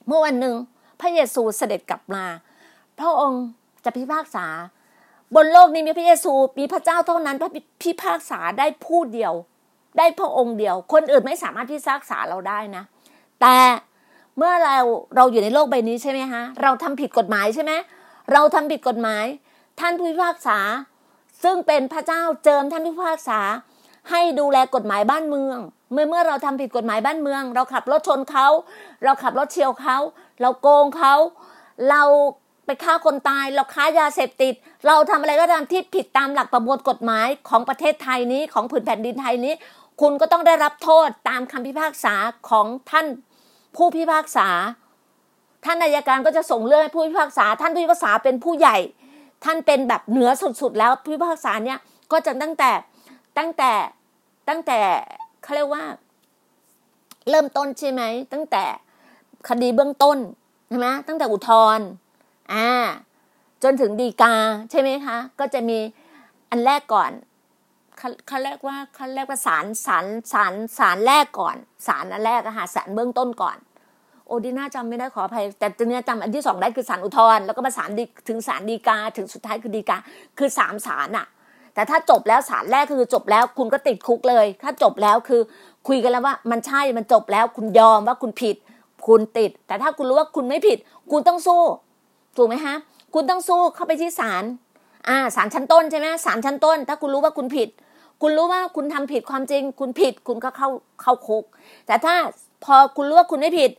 [0.07, 0.55] เมื่อวันหนึ่ง
[1.05, 2.23] ระเยซูเสด็จกลับมา
[2.99, 3.43] พระองค์
[3.83, 4.45] จะพิพากษา
[5.35, 7.51] บนโลกนี้มีพระเยซูมีพระเจ้าเท่านั้นพระ
[7.83, 9.33] พิพากษาได้ผู้เดียว
[9.97, 12.83] ได้พระองค์เดียว คนอื่นไม่สามารถพิพากษาเราได้นะ
[13.41, 13.57] แต่
[14.37, 14.77] เมื่อเรา
[15.15, 17.71] เราอยู่ในโลกใบนี้ใช่ไหมฮะเราทำผิดกฎหมายใช่ไหม
[18.31, 19.25] เราทำผิดกฎหมาย
[19.79, 20.59] ท่านผู้พิพากษา
[21.43, 23.39] ซึ่งเป็นพระเจ้าเจิมท่านผู้พิพากษา
[24.09, 25.57] ให้ดูแลกฎหมายบ้านเมือง
[25.93, 28.47] เมื่อเมื่อเราทำผิดกฎหมายบ้านเมือง เราขับรถชนเขา
[29.03, 29.97] เราขับรถเฉียวเขา
[30.41, 31.13] เราโกงเขา
[31.89, 32.01] เรา
[32.65, 34.53] ไปฆ่าคนตาย เราค้ายาเสพติด
[34.87, 39.53] เราทำอะไรก็ตามที่ผิดตามหลักประมวลกฎหมายของประเทศไทยนี้ของผืนแผ่นดินไทยนี้
[40.01, 42.15] คุณก็ต้องได้รับโทษตามคำพิพากษา
[42.49, 43.07] ของท่าน
[43.75, 44.47] ผู้พิพากษา
[45.65, 48.77] ท่านนายการก็จะส่งเรื่องให้ผู้พิพากษา ท่านผู้พิพากษาเป็นผู้ใหญ่
[49.43, 50.29] ท่านเป็นแบบเหนือ
[50.61, 51.79] สุดๆแล้วผู้พิพากษาเนี่ย
[52.11, 52.71] ก็จะตั้งแต่
[53.37, 53.71] ตั้งแต่
[54.49, 54.79] ตั้งแต่
[55.43, 55.83] เขาเรียกว่า
[57.29, 58.63] เริ่มต้นใช่ไหม ตั้งแต่
[59.49, 60.17] คดีเบื้องต้น
[60.69, 61.87] ใช่ไหมตั้งแต่อุทธรณ์
[62.53, 62.67] อ่า
[63.63, 64.35] จนถึงดีกา
[64.71, 65.77] ใช่ไหมคะ ก็จะมี
[66.49, 67.11] อันแรกก่อน
[68.27, 71.55] เขาเรียกว่าเขาเรียกว่าศาลศาลศาลศาลแรกก่อน
[71.87, 73.57] ศาลอันแรกอะค่ะศาลเบื้องต้นก่อน
[74.27, 79.97] โอดีน่าจำไม่ได้ขออภัย แต่ตัวเนี้ยจำอันที่สองได้คือศาลอุทธรณ์แล้วก็มาศาลดีถึงศาลดีกา ถึงสุดท้ายคือดีกา
[80.37, 81.27] คือสามศาลอะ
[81.73, 85.41] แต่ถ้าจบแล้วศาลแรกคือจบแล้วคุณก็ติดคุกเลย ถ้าจบแล้วคือ
[85.87, 88.55] คุยกันแล้วว่ามันใช่มันจบแล้ว คุณยอมว่าคุณผิด
[89.07, 90.77] คุณติด แต่ถ้าคุณรู้ว่าคุณไม่ผิด
[91.11, 91.61] คุณต้องสู้
[92.37, 92.75] ถูกไหมฮะ
[93.13, 94.43] คุณต้องสู้เข้าไปที่ศาล
[95.07, 97.69] อ่าศาลชั้นต้นใช่ไหมศาลชั้นต้น ถ้าคุณรู้ว่าคุณผิด
[98.21, 100.69] คุณรู้ว่าคุณทำผิดความจริง คุณผิดคุณก็เข้า
[101.01, 101.43] เข้าคุก
[101.87, 102.15] แต่ถ้า
[102.63, 103.71] พอคุณรู้ว่าคุณไม่ผิด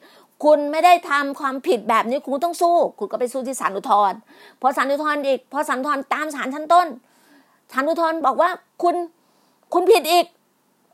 [0.44, 4.18] คุณไม่ได้ทำความผิดแบบนี้คุณต้องสู้ คุณก็ไปสู้ที่ศาลอุทธรณ์
[4.60, 6.86] พอศาลอุทธรณ์อีก พอศาลอุทธรณ์ตามศาลชั้นต้น
[7.72, 8.50] ศาลอุทธรณ์บอกว่า
[8.82, 8.96] คุณ
[9.74, 10.26] คุณผิดอีก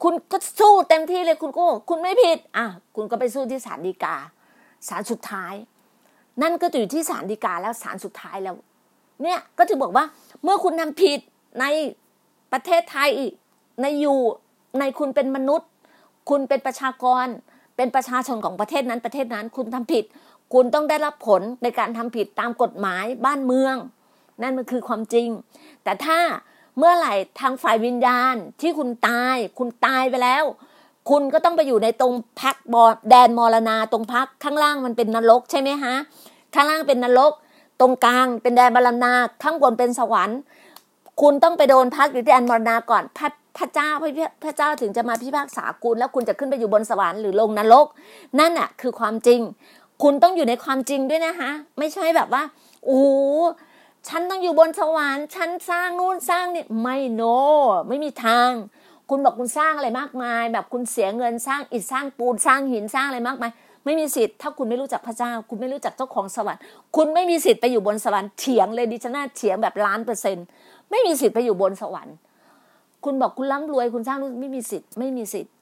[0.02, 4.14] คุณก็สู้เต็มที่เลยคุณก็คุณไม่ผิด อะ คุณก็ไปสู้ที่ศาลฎีกา
[4.88, 5.54] ศาลสุดท้าย
[6.42, 8.56] นั่นก็อยู่ที่ศาลฎีกาแล้วศาลสุดท้ายแล้ว
[9.22, 10.04] เนี่ยก็จะบอกว่า
[10.42, 11.18] เมื่อคุณทำผิด
[11.60, 11.64] ใน
[12.52, 13.10] ประเทศไทย
[13.82, 14.18] ในอยู่
[14.78, 15.68] ในคุณเป็นมนุษย์
[16.30, 17.26] คุณเป็นประชากร
[17.76, 20.04] เป็นประชาชนของประเทศนั้นประเทศนั้น คุณทำผิด
[20.54, 23.76] คุณต้องได้รับผลในการทำผิดตามกฎหมายบ้านเมือง
[24.42, 25.28] นั่นมันคือความจริง
[25.84, 26.18] แต่ถ้า
[26.78, 30.44] เมื่อไหร่ทางฝ่ายวิญญาณที่คุณตาย คุณตายไปแล้ว
[31.10, 35.94] คุณก็ต้องไปอยู่ในตรงพักบอแดนมรณาตรงพักข้างล่างมันเป็นนรกใช่ไหมฮะ
[36.54, 37.32] ข้างล่างเป็นนรก
[37.80, 40.38] ตรงกลางเป็นแดนบรณาข้างบนเป็นสวรรค์
[41.20, 43.28] คุณต้องไปโดนพักอยู่ที่แดนมรณาก่อนพระ
[43.58, 44.10] พระเจ้าพระ
[44.44, 47.86] พระเจ้าถึงจะมาพิพากษาคุณ แล้วคุณจะขึ้นไปอยู่บนสวรรค์หรือลงนรก
[48.38, 49.40] นั่นน่ะคือความจริง
[50.02, 52.42] คุณต้องอยู่ในความจริงด้วยนะคะไม่ใช่แบบว่า
[52.84, 53.02] โอ้
[54.08, 57.22] ฉันต้องอยู่บนสวรรค์ฉันสร้างนู่นสร้างนี่ไม่โน
[57.88, 58.50] ไม่มีทาง
[59.10, 63.52] คุณบอกคุณสร้างอะไรมากมาย แบบคุณเสียเงินสร้างอิฐสร้างปูนสร้างหินสร้างอะไรมากมาย
[63.84, 66.60] ไม่มีสิทธิ์ถ้าคุณไม่รู้จักพระเจ้า คุณไม่รู้จักเจ้าของสวรรค์
[66.96, 70.44] คุณไม่มีสิทธิ์ไปอยู่บนสวรรค์เถียงเลยดิฉันน่าเถียงแบบล้านเปอร์เซ็นต์
[70.90, 72.14] ไม่มีสิทธิ์ไปอยู่บนสวรรค์
[73.04, 75.52] คุณบอกคุณร่ำรวยคุณสร้างนู่นไม่มีสิทธิ์ไม่มีสิทธิ์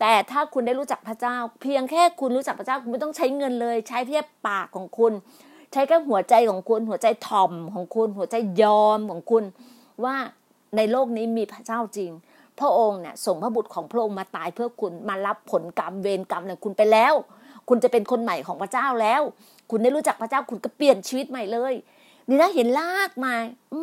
[0.00, 5.12] แต่ถ้าคุณได้รู้จักพระเจ้า เพียงแค่คุณรู้จักพระเจ้า คุณไม่ต้องใช้เงินเลย ใช้เพียงปากของคุณ
[5.72, 9.44] ใช้แค่หัวใจของคุณ หัวใจทอมของคุณ หัวใจยอมของคุณ
[10.04, 10.16] ว่า
[10.76, 12.10] ในโลกนี้มีพระเจ้าจริง
[12.58, 17.14] พระองค์เนี่ยส่งพระบุตรของพระองค์มาตายเพื่อคุณมารับผลกรรมเวรกรรมเนี่ยคุณไปแล้ว
[17.68, 19.22] คุณจะเป็นคนใหม่ของพระเจ้าแล้ว
[19.70, 21.74] คุณได้รู้จักพระเจ้าคุณก็เปลี่ยนชีวิตใหม่เลย
[22.28, 23.42] นี่นะเห็นลากมาย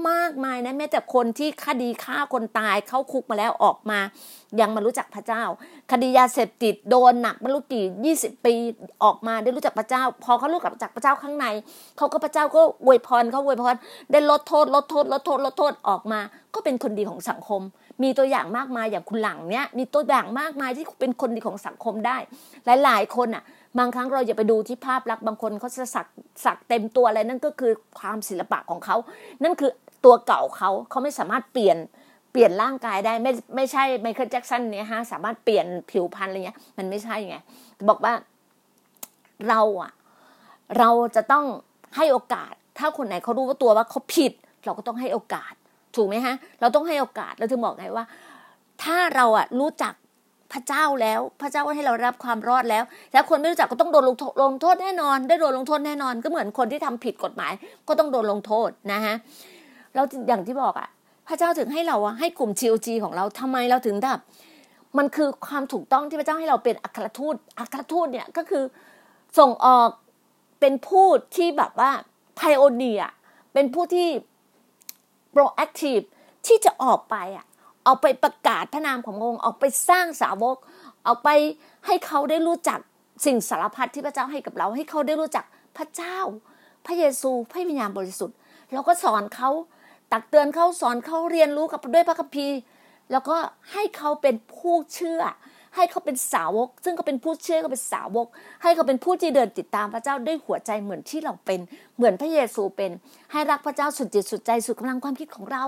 [0.10, 4.00] มากมายนะแม้แต่คนที่คดีฆ่าคนตายเข้าคุกมาแล้วออกมา
[4.60, 5.44] ยังมารู้จักพระเจ้า
[5.92, 8.54] คดียาเสพติดโดนหนักไม่รู้กี่ยี่สิบปี
[9.04, 11.46] ออกมาได้รู้จักพระเจ้า พอเขารู้จักพระเจ้าข้างใน
[11.98, 13.76] เขาก็พระเจ้าก็อวยพรเขาอวยพร
[14.12, 16.20] ได้ลดโทษลดโทษลดโทษลดโทษออกมา
[16.54, 17.62] ก็เป็นคนดีของสังคม
[18.04, 22.18] มีตัวอย่างมากมายอย่างคุณหลังเนี้ยมีตัวอย่างมากมายที่เป็นคนดีของสังคมได้
[22.84, 23.44] หลาย ๆ คนอะ
[23.80, 26.08] บางครั้งเราอย่าไปดูที่ภาพลักษณ์บางคนเขาจะสัก
[26.46, 28.96] สักเต็มตัวอะไรนั่นก็คือความศิลปะของเขา
[29.44, 29.72] นั่นคือ
[30.06, 31.78] ตัวเก่าเขาเขาไม่สามารถเปลี่ยน
[32.32, 37.38] เปลี่ยนร่างกายได้ไม่ไม่ใช่ไมเคิลแจ็คสันเนี่ยฮะสามารถเปลี่ยนผิวพรรณอะไรเงี้ย มันไม่ใช่ไง
[37.90, 38.14] บอกว่า
[39.50, 39.92] เราอะ
[40.80, 41.46] เราจะต้อง
[41.96, 44.34] ให้โอกาส ถ้าคนไหนเขารู้ว่าตัวว่าเขาผิด
[44.66, 45.54] เราก็ต้องให้โอกาส
[45.96, 48.06] ถูกไหมฮะ เราต้องให้โอกาสเราถึงบอกไงว่า
[48.84, 49.94] ถ้าเราอะรู้จัก
[50.54, 57.54] พระเจ้าแล้ว พระเจ้าให้เรารับความรอดแล้ว แล้วคนไม่รู้จักก็ต้องโดนลงโทษลงโทษแน่นอน ได้โดนลงโทษแน่นอน ก็เหมือนคนที่ทำผิดกฎหมาย
[57.88, 59.16] ก็ต้องโดนลงโทษนะฮะ
[59.96, 60.90] เราอย่างที่บอกอะ
[61.28, 64.20] พระเจ้าถึงให้เราให้กลุ่ม GOG ของเราทำไมเราถึงแบบ
[64.98, 68.64] มันคือความถูกต้องที่พระเจ้าให้เราเป็นอัครทูตอัครทูตเนี่ยก็คือ
[69.40, 69.90] ส่งออก
[70.60, 71.92] เป็นผู้ที่แบบว่า
[72.36, 73.04] ไพโอเนีย
[73.54, 74.08] เป็นผู้ที่
[75.34, 76.06] proactive
[76.48, 77.46] ที่จะออกไปอะ
[77.86, 80.58] เอาไปประกาศพระนามขององค์ออกไปสร้างสาวก
[81.06, 81.30] เอาไป
[81.86, 82.80] ให้เขาได้รู้จัก
[83.26, 85.46] สิ่งสารพัดที่พระเจ้าให้กับเรา ให้เขาได้รู้จัก
[85.78, 86.18] พระเจ้า
[86.86, 88.36] พระเยซูพระวิญญาณบริสุทธิ์
[88.74, 89.50] เราก็สอนเขา
[90.12, 92.58] ตักเตือนเขาสอนเขาเรียนรู้กับด้วยพระคัมภีร์
[93.12, 93.36] แล้วก็
[93.72, 95.22] ให้เขาเป็นผู้เชื่อ
[95.76, 98.28] ให้เขาเป็นสาวก ซึ่งเขาเป็นผู้เชื่อเขาเป็นสาวก
[98.64, 101.60] ให้เขาเป็นผู้ที่เดินติดตามพระเจ้าด้วยหัวใจเหมือนที่เราเป็น
[101.98, 102.92] เหมือนพระเยซูเป็น
[103.32, 105.66] ให้รักพระเจ้าสุดจิตสุดใจสุดกำลังความคิดของเรา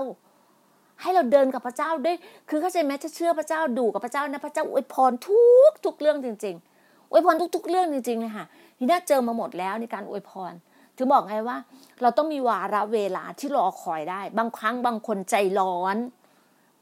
[1.00, 2.16] ให้เราเดินกับพระเจ้าด้วย
[2.48, 8.46] คือเข้าใจไหมถ้าเชื่อพระเจ้าดูกับพระเจ้านะพระเจ้าอวยพรทุกทุกเรื่องจริงๆอวยพรทุก ๆ เรื่องจริงๆเลยค่ะ
[8.78, 10.52] ที่น่าเจอมาหมดแล้วในการอวยพร
[10.96, 11.56] ถึงบอกไงว่า
[12.02, 15.96] เราต้องมีวาระเวลาที่รอคอยได้ บางครั้งบางคนใจร้อน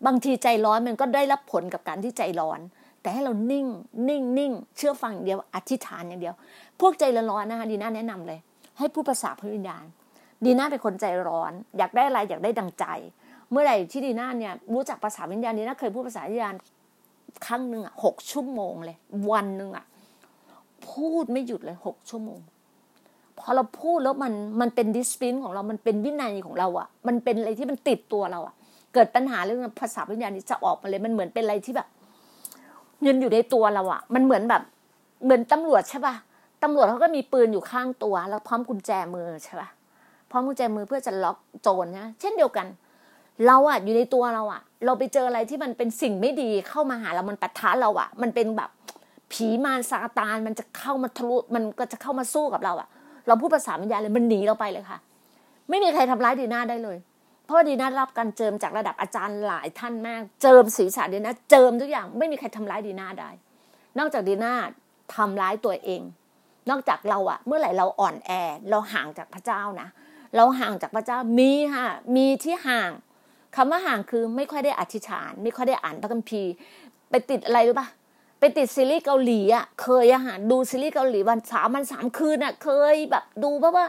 [0.07, 2.61] บางทีใจร้อนมันก็ได้รับผลกับการที่ใจร้อน
[3.01, 3.67] แต่ให้เรานิ่ง
[4.09, 6.35] นิ่งนิ่งเชื่อฟังอย่างเดียวอธิษฐานอย่างเดียว
[6.81, 8.39] พวกใจร้อนนะคะดีน่าแนะนำเลย
[8.79, 9.85] ให้ผู้ภาษาพระวิญญาณ
[10.45, 12.85] ดีน่าเป็นคนใจร้อน อยากได้อะไรอยากได้ดังใจ
[13.55, 16.55] เมื่อไหร่ที่ดีน่าเนี่ยรู้จักภาษาวิญญาณดีน่าเคยพูดภาษาวิญญาณ
[17.47, 18.97] ครั้งหนึ่งอะหกชั่วโมงเลย
[19.31, 19.85] วันหนึ่งอะ
[20.89, 22.39] พูดไม่หยุดเลยหกชั่วโมง
[23.39, 28.55] พอเราพูดแล้วมันมันเป็นดิสปินของเรา มันเป็นวินัยของเราอะ มันเป็นอะไรที่มันติดตัวเราอะ
[28.95, 31.89] เกิดปัญหาเรื่องภาษาวิญญาณนี้จะออกมาเลย มันเหมือนเป็นอะไรที่แบบ
[33.05, 34.63] ยืนอยู่ในตัวเราอะ มันเหมือนแบบ
[35.25, 36.15] เหมือนตำรวจใช่ป่ะ
[36.63, 39.69] ตำรวจเขาก็มีปืนอยู่ข้างตัว แล้วพร้อมกุญแจมือใช่ป่ะ
[40.31, 42.67] พร้อมกุญแจมือเพื่อจะล็อกโจรนะเช่นเดียวกัน
[43.47, 48.71] เราอะอยู่ในตัวเราอะเราไปเจออะไรที่มันเป็นสิ่งไม่ดีเข้ามาหาเรามันปะทะเราอะมันเป็นแบบ
[49.33, 52.89] ผีมารซาตานมันจะเข้ามาทะลุมันก็จะเข้ามาสู้กับเราอะ
[53.27, 54.99] เราพูดภาษาวิญญาณเลยมันหนีเราไปเลยค่ะ
[55.71, 56.99] ไม่มีใครทำร้ายดีน่าได้เลย
[57.45, 63.31] เพราะดีน่ารับการเจิมจากระดับอาจารย์หลายท่านมาก เจิมศีรษะดีน่าเจิมทุกอย่างไม่มีใครทำร้ายดีน่าได้
[63.99, 64.55] นอกจากดีน่า
[65.15, 66.03] ทำร้ายตัวเอง
[66.71, 68.31] นอกจากเราอะเมื่อไหร่เราอ่อนแอ
[68.71, 69.89] เราห่างจากพระเจ้านะ
[70.37, 72.91] เราห่างจากพระเจ้ามีค่ะมีที่ห่าง
[73.57, 76.53] คำว่าห่างคือไม่ค่อยได้อธิษฐาน ไม่ค่อยได้อ่านพระคัมภีร์
[77.11, 77.89] ไปติดอะไรรู้ปะ
[78.41, 83.85] ไปติดซีรีส์เกาหลีอะเคยอาหารดูซีรีส์เกาหลีวันสามวันสามคืนอะเคยแบบดูเพราะว่า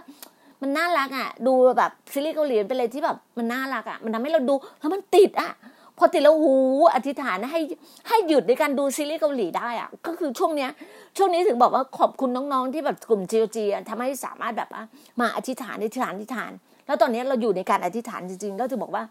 [0.61, 5.51] มันน่ารักอะ ดูแบบซีรีส์เกาหลีเป็นอะไรที่แบบมันน่ารักอะมันทำให้เราดูแล้วมันติดอะ
[5.97, 6.55] พอติดแล้วหู
[6.95, 7.59] อธิษฐานให้
[8.07, 10.71] ให้หยุดในการดูซีรีส์เกาหลีได้อะก็คือช่วงเนี้ย
[11.17, 14.83] ช่วงนี้ถึงบอกว่าขอบคุณน้องๆที่แบบกลุ่ม GOG อะทำให้สามารถแบบว่า
[15.19, 16.51] มาอธิษฐานอธิษฐานอธิษฐาน
[16.85, 19.03] แล้วตอนนี้เราอยู่ในการอธิษฐานจริงๆแล้วถึงบอกว่า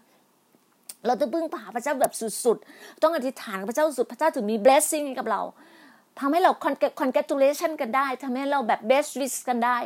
[1.07, 2.13] เราจะพึ่งพาพระเจ้าแบบ
[2.45, 5.41] สุดๆ ต้องอธิษฐานพระเจ้าสุด พระเจ้าถึงมี blessing ให้กับเรา
[6.19, 6.51] ทำให้เรา
[6.99, 9.77] congratulation กันได้ทำให้เราแบบ best wish กันได้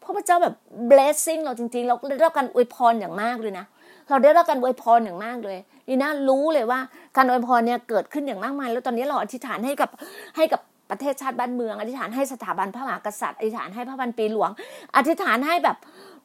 [0.00, 0.54] เพราะพระเจ้าแบบ
[0.90, 3.66] blessing เราจริงๆ เราได้รับการอวยพรอย่างมากเลยนะ
[4.10, 5.58] เราได้รับการอวยพรอย่างมากเลย
[5.88, 6.80] ดีน่ารู้เลยว่า
[7.16, 9.90] การอวยพรเนี่ยเกิดขึ้นอย่างมากมาย แล้วตอนนี้เราอธิษฐานให้กับ
[10.36, 10.60] ให้กับ
[10.90, 14.50] ประเทศชาติบ้านเมือง อธิษฐานให้สถาบันพระมหากษัตริย์ อธิษฐานให้พระพันปีหลวง
[14.96, 15.76] อธิษฐานให้แบบ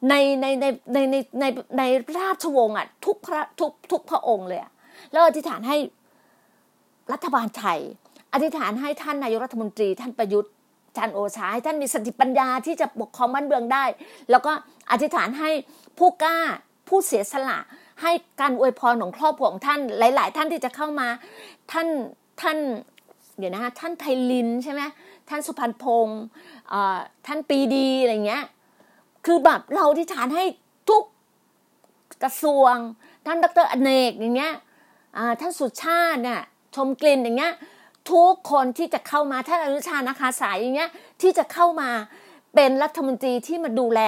[0.08, 1.44] ในในในในในใน
[1.78, 1.82] ใน
[2.18, 4.60] ราชวงศ์อะทุกพระทุกทุกพระองค์เลย
[5.12, 5.76] แล้วอธิษฐานให้
[7.12, 7.78] รัฐบาลไทย
[8.34, 10.52] อธิษฐานให้ท่านนายกรัฐมนตรี ท่านประยุทธ์
[10.96, 13.84] จันโอชาให้ท่านมีสติปัญญาที่จะปกครองบ้านเมืองได้
[14.30, 14.52] แล้วก็
[14.90, 15.50] อธิษฐานให้
[15.98, 16.38] ผู้กล้า
[16.88, 17.58] ผู้เสียสละ
[18.02, 21.08] ให้การอวยพรของครอบครัวของท่านหลาย ๆ ท่านที่จะเข้ามา
[21.72, 21.88] ท่าน
[22.42, 22.58] ท่าน
[23.38, 24.82] เดี๋ยวนะฮะท่านไพลินใช่ไหม
[25.28, 26.20] ท่านสุพันพงศ์
[27.26, 28.44] ท่านปีดีอะไรเงี้ย
[29.26, 30.44] คือแบบเราอธิษฐานให้
[30.88, 31.02] ทุก
[32.22, 32.74] กระทรวง
[33.26, 34.54] ท่านดรอเนกอย่างเงี้ย
[35.40, 36.40] ท่านสุชาติเนี่ย
[36.76, 37.52] ชมกลิ่นอย่างเงี้ย
[38.10, 40.90] ทุกคนที่จะเข้ามาท่านอนุชานะคะสายอย่างเงี้ย
[41.20, 41.90] ที่จะเข้ามา
[42.54, 44.00] เป็นรัฐมนตรีที่มาดูแล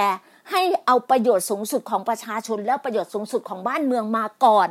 [0.51, 4.69] ให้เอาประโยชน์สูงสุดของประชาชน แล้วประโยชน์สูงสุดของบ้านเมืองมาก่อน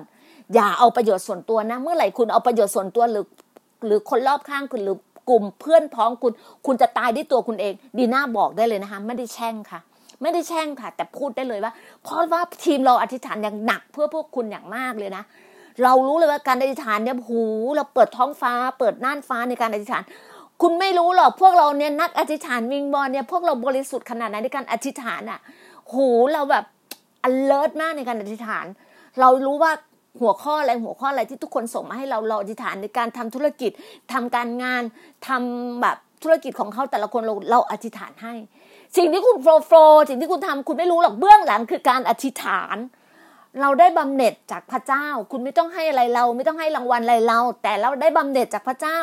[0.54, 3.26] อย่าเอาประโยชน์ส่วนตัวนะ เมื่อไหร่คุณเอาประโยชน์ส่วนตัวหรือ
[3.86, 4.98] หรือคนรอบข้างคุณหรือ
[5.30, 6.34] กลุ่มเพื่อนพ้องคุณ
[6.66, 9.80] คุณจะตายด้วยตัวคุณเอง ดีน่าบอกได้เลยนะคะไม่ได้แช่งค่ะ
[10.22, 15.24] ไม่ได้แช่งค่ะ แต่พูดได้เลยว่า เพราะว่าทีมเราอธิษฐานอย่างหนักเพื่อพวกคุณอย่างมากเลยนะ
[15.84, 17.44] เรารู้เลยว่าการอธิษฐานเนี่ยหู
[17.76, 20.04] เราเปิดท้องฟ้า เปิดน่านฟ้าในการอธิษฐาน
[20.62, 25.40] คุณไม่รู้หรอกพวกเราเนี่ยนักอธิษฐานวิงบอลเนี่ยพวกเราบริสุทธิ์ขนาดไหนในการอธิษฐานอะ
[25.94, 26.66] หูเราแบบ
[27.30, 28.66] alert มากในการอธิษฐาน
[29.20, 29.72] เรารู้ว่า
[30.22, 33.72] หัวข้ออะไรหัวข้ออะไรที่ทุกคนส่งมาให้เราเราอธิษฐานในการทำธุรกิจ
[34.14, 34.84] ทำการงาน
[35.28, 38.34] ทำแบบธุรกิจของเขาแต่ละคนเราเราอธิษฐานให้
[38.98, 42.78] สิ่งที่คุณโฟล์โฟล์สิ่งที่คุณทำคุณไม่รู้หรอกเบื้องหลังคือการอธิษฐาน
[43.62, 48.98] เราได้บำเหน็จจากพระเจ้า คุณไม่ต้องให้อะไรเรา ไม่ต้องให้รางวัลอะไรเรา แต่เราได้บำเหน็จจากพระเจ้า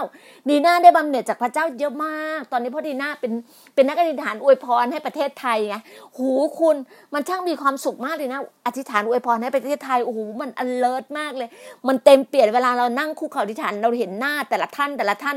[0.49, 3.33] ดีน่าได้บำเหน็จจากพระเจ้าเยอะมาก ตอนนี้พ่อดีน่าเป็น
[3.75, 5.77] เป็นนักอธิษฐานอวยพรให้ประเทศไทยไง
[6.17, 6.77] หูคุณ
[7.15, 11.49] มันช่างมีความสุขมากเลยนะอธิษฐานอวยพรให้ประเทศไทยโอ้โหมันอันเลิศมากเลย
[11.89, 15.37] มันเต็มเปลี่ยนเวลาเรานั่งคู่เขาอธิษฐานเราเห็นหน้าแต่ละท่านแต่ละท่าน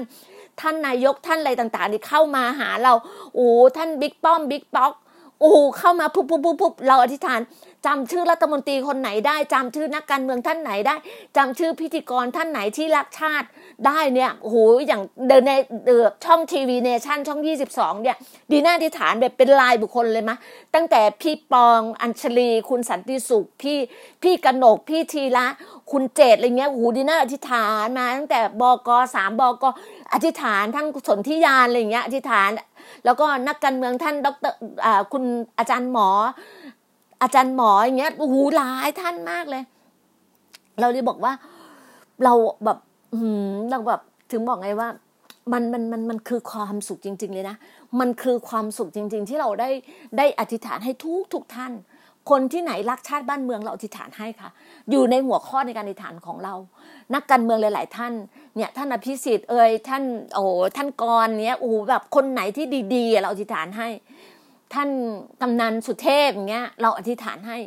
[0.60, 2.94] ท่านนายกท่านอะไรต่างๆนี่เข้ามาหาเรา
[3.36, 3.48] โอ้
[3.78, 4.94] ท่านบิ๊กป้อมบิ๊กป๊อก
[5.42, 7.42] โอ้เข้ามาปุ๊บปุ๊บปุ๊บปุ๊บเราอธิษฐาน
[7.86, 10.96] จำชื่อรัฐมนตรีคนไหนได้จำชื่อนักการเมืองท่านไหนได้
[11.38, 13.48] จำชื่อพิธีกรท่านไหนที่รักชาติ
[13.86, 15.52] ได้เนี่ยโอ้โหอย่างเดินใน
[15.86, 17.42] เดือช่องทีวีเนชั่นช่อง
[17.72, 18.18] 22 เนี่ย
[18.52, 20.38] ดีน่าอธิษฐานแบบเป็นลายบุคคลเลยมะ
[20.74, 23.78] ตั้งแต่พี่ปองอัญชลี คุณสันติสุข พี่
[24.24, 25.48] พี่กนกพี่ทีละ
[25.92, 29.66] คุณเจตอะไรเงี้ยโอ้โหดีน่าอธิษฐานมาตั้งแต่บกสามบก
[30.14, 32.50] อธิษฐานทั้งสนธิยานอะไรเงี้ยอธิษฐาน
[33.06, 34.54] แล้วก็นักการเมืองท่านดร
[35.12, 35.24] คุณ
[35.58, 36.10] อาจารย์หมอ
[37.22, 39.64] อาจารย์หมออย่างเงี้ยโอ้โหหลายท่านมากเลย
[40.80, 41.34] เราเลยบอกว่า
[42.24, 42.34] เรา
[42.66, 42.78] แบบ
[43.14, 43.20] อื
[43.52, 44.90] มเราแบบถึงบอกไงว่า
[45.52, 47.56] มันมันมันมันคือความสุขจริง ๆ เลยนะ
[48.00, 49.70] มันคือความสุขจริง ๆ ที่เราได้
[50.18, 51.72] ได้อธิษฐานให้ทุกทุกท่าน
[52.30, 54.50] คนที่ไหนรักชาติบ้านเมืองเราอธิษฐานให้ค่ะ
[54.92, 56.54] อยู่ในหัวข้อในการอธิษฐานของเรา
[57.14, 58.14] นักการเมืองหลาย ๆ ท่าน
[58.56, 60.04] เนี่ยท่านอภิสิทธิ์เอ่ยท่าน
[60.36, 60.44] โอ้
[60.76, 62.66] ท่านกรเนี้ยโอ้แบบคนไหนที่
[62.96, 63.90] ดีๆ เราอธิษฐานให้
[64.74, 64.90] ท่าน
[65.42, 67.58] กำนันสุเทพเงี้ยเราอธิษฐานให้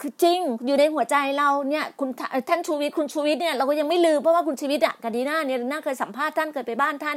[0.00, 2.08] คือจริงอยู่ในหัวใจเราเนี่ยคุณ
[2.48, 7.16] ท่านชูวิทย์คุณชูวิทย์เนี่ยเราก็ยังไม่ลืมเพราะว่าคุณชีวิตอะกดีน่าเนี่ยน่าเคยสัมภาษณ์ท่านเคยไปบ้านท่าน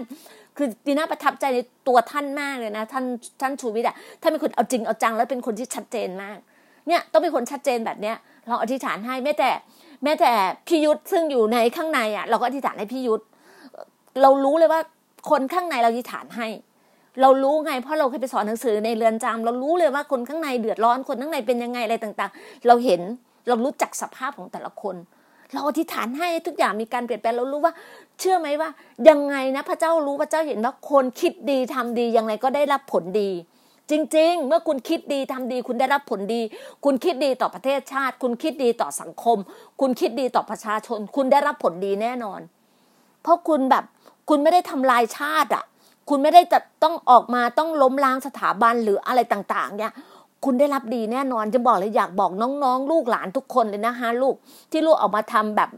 [0.59, 3.05] คือดีน่าประทับใจในตัวท่านมากเลยนะ ท่าน
[3.41, 6.37] ท่านชูวิทย์อะท่านเป็นคนเอาจริงเอาจังแล้วเป็นคนที่ชัดเจนมาก
[6.87, 8.15] เนี่ยต้องเป็นคนชัดเจนแบบเนี้ย
[8.47, 9.49] เราอธิษฐานให้แม้แต่
[10.03, 10.31] แม้แต่
[10.67, 13.23] พี่ยุทธซึ่งอยู่ในข้างในอะ เราก็อธิษฐานให้พี่ยุทธ
[14.21, 14.81] เรารู้เลยว่า
[15.29, 16.47] คนข้างในเราอธิษฐานให้
[17.21, 23.01] เรารู้ไงเพราะเราเคยไปสอนหนังสือในเรือนจำเรารู้เลยว่าคนข้างในเดือดร้อนคนข้างในเป็นยังไงอะไรต่าง ๆ เราเห็น
[23.47, 24.95] เรารู้จักสภาพของแต่ละคน
[25.53, 27.73] เราอธิษฐานให้ทุกอย่างมีการเปลี่ยนแปลงเรารู้ว่า
[28.19, 28.69] เชื่อไหมว่า
[29.09, 33.31] ยังไงนะพระเจ้ารู้พระเจ้าเห็นว่าคนคิดดีทำดียังไงก็ได้รับผลดี
[33.89, 36.41] จริง ๆ เมื่อคุณคิดดีทำดี คุณได้รับผลดี
[36.85, 39.37] คุณคิดดีต่อประเทศชาติ คุณคิดดีต่อสังคม
[39.81, 42.41] คุณคิดดีต่อประชาชน คุณได้รับผลดีแน่นอน
[43.23, 43.83] เพราะคุณแบบ
[44.29, 45.63] คุณไม่ได้ทำลายชาติอะ
[46.09, 49.91] คุณไม่ได้จะต้องออกมาต้องล้มล้างสถาบันหรืออะไรต่าง ๆ เนี่ย
[50.45, 54.35] คุณได้รับดีแน่นอนจะบอกเลยอยากบอกน้องๆ ลูกหลานทุกคนเลยนะฮะลูก
[54.71, 55.69] ที่ลูกออกมาทำแบบ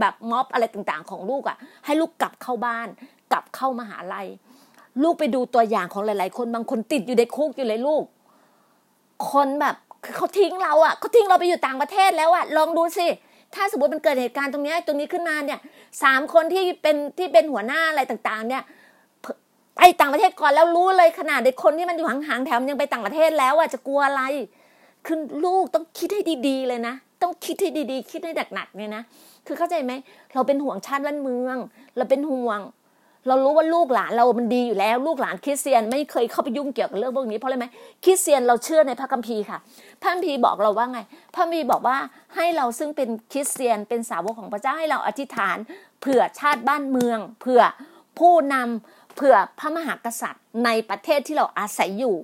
[0.00, 2.88] แบบม็อบอะไรต่างๆ ของลูกอะ ให้ลูกกลับเข้าบ้าน
[3.32, 4.26] กลับเข้ามาหาลัย
[5.02, 8.04] ลูกไปดูตัวอย่างของหลาย ๆ คนบางคนติดอยู่ในคุกอยู่เลยลูก
[9.30, 13.06] คนแบบคือเขาทิ้งเราอะเขาทิ้งเราไปอยู่ต่างประเทศแล้วอะลองดูสิ
[13.54, 15.60] ถ้าสมมติมันเกิดเหตุการณ์ตรงนี้ตรงนี้ขึ้นมาเนี่ย
[16.02, 18.62] สามคนที่เป็นที่เป็นหัวหน้าอะไรต่างๆ เนี่ย
[19.76, 24.22] ไปต่างประเทศก่อนแล้วรู้เลยขนาดเด็กคนที่มันอยู่ห่างๆแถมยังไปต่างประเทศแล้วอะจะกลัวอะไร
[25.06, 29.02] คือลูกต้องคิดให้ดีๆเลยนะ ต้องคิดให้ดีๆ คิดให้หนักๆเนี่ยนะ
[29.46, 29.92] คือเข้าใจไหม
[30.34, 31.56] เราเป็นห่วงชาติบ้านเมือง
[31.96, 32.60] เราเป็นห่วง
[33.28, 37.66] เรารู้ว่าลูกหลานเรามันดีอยู่แล้ว ลูกหลานคริสเตียนไม่เคยเข้าไปยุ่งเกี่ยวกับเรื่องพวกนี้เพราะอะไรไหม
[38.04, 39.58] คริสเตียนเราเชื่อในพระคัมภีร์ค่ะ
[40.00, 41.00] พระคัมภีร์บอกเราว่าไง
[41.34, 41.96] พระคัมภีร์บอกว่า
[42.36, 45.56] ให้เราซึ่งเป็นคริสเตียนเป็นสาวกของพระเจ้าให้เราอธิษฐาน
[46.00, 47.62] เผื่อชาติบ้านเมือง เผื่อ
[48.18, 52.16] ผู้นำ เผื่อพระมหากษัตริย์ในประเทศที่เราอาศัยอยู่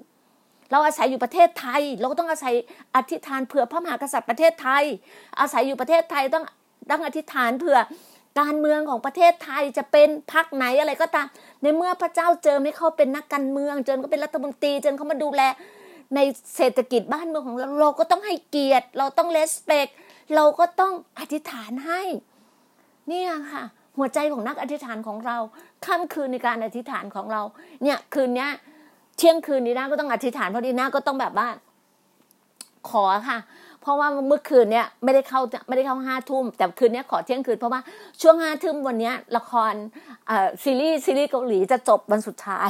[0.71, 2.55] เราอาศัยอยู่ประเทศไทย เราก็ต้องอาศัย
[2.97, 4.85] อธิษฐานเผื่อพระมหากษัตริย์ประเทศไทย
[5.41, 6.45] อาศัยอยู่ประเทศไทยต้อง
[6.91, 7.79] ต้องอธิษฐานเผื่อ
[8.41, 11.27] การเมืองของประเทศไทยจะเป็นพรรคไหนอะไรก็ตาม
[11.63, 15.43] ในเมื่อพระเจ้าเจอไม่เขาเป็นนักการเมือง เจอเขาเป็นรัฐมนตรี เจอเขามาดูแล
[16.15, 16.21] ใน
[16.57, 19.89] เศรษฐกิจบ้านเมืองของเราเราก็ต้องให้เกียรติ เราต้องเลสเปก
[20.35, 22.03] เราก็ต้องอธิษฐานให้
[23.09, 23.65] เนี่ยค่ะ
[23.99, 25.37] หัวใจของนักอธิษฐานของเรา
[25.87, 27.43] ค่ำคืนในการอธิษฐานของเรา
[27.83, 28.51] เนี่ยคืนเนี้ย
[29.17, 31.49] เที่ยงคืนนี้นะก็ต้องอธิษฐานเพราะดีน่าก็ต้องแบบว่า
[32.89, 33.39] ขอค่ะ
[33.83, 37.81] เพราะว่าเมื่อคืนเนี้ยไม่ได้เข้าไม่ได้เข้าห้าทุ่มแต่คืนเนี้ยขอเที่ยงคืนเพราะว่า
[38.23, 39.75] ช่วงห้าทุ่มวันเนี้ยละคร
[40.29, 42.69] เอ่อซีรีส์ซีรีส์เกาหลีจะจบวันสุดท้าย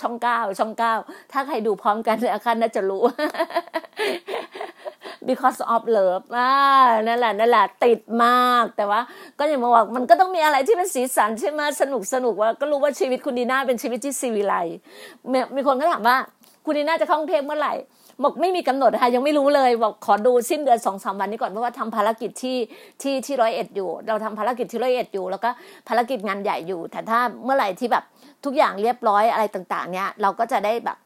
[0.00, 0.94] ช่องเก้าช่องเก้า
[1.32, 3.02] ถ้าใครดูพร้อมกันนะคะน่าจะรู้
[5.28, 6.50] because of love อ่า
[7.06, 9.00] นั่นแหละนั่นแหละติดมาก แต่ว่า
[9.38, 14.54] ก็อย่างมาบอกมันก็ต้องมีอะไรที่เป็นสีสันใช่ไหมสนุกสนุกว่าก็รู้ว่าชีวิตคุณดีน่าเป็นชีวิตที่ซีวิไล
[15.32, 16.16] มีมีคนก็ถามว่า
[16.64, 17.74] คุณดีน่าจะเข้ากรุงเทพเมื่อไหร่
[18.22, 22.58] บอกไม่มีกำหนดค่ะยังไม่รู้เลยบอกขอดูสิ้นเดือนสองสามวันนี้ก่อนเพราะว่าทำภารกิจที่
[23.02, 25.50] ที่ที่ร้อยเอ็ดอยู่ เราทำภารกิจที่ร้อยเอ็ดอยู่ แล้วก็
[25.88, 28.04] ภารกิจงานใหญ่อยู่ แต่ถ้าเมื่อไหร่ที่แบบ
[28.44, 30.96] ทุกอย่างเรียบร้อยอะไรต่าง ๆ เนี้ยเราก็จะได้แบบ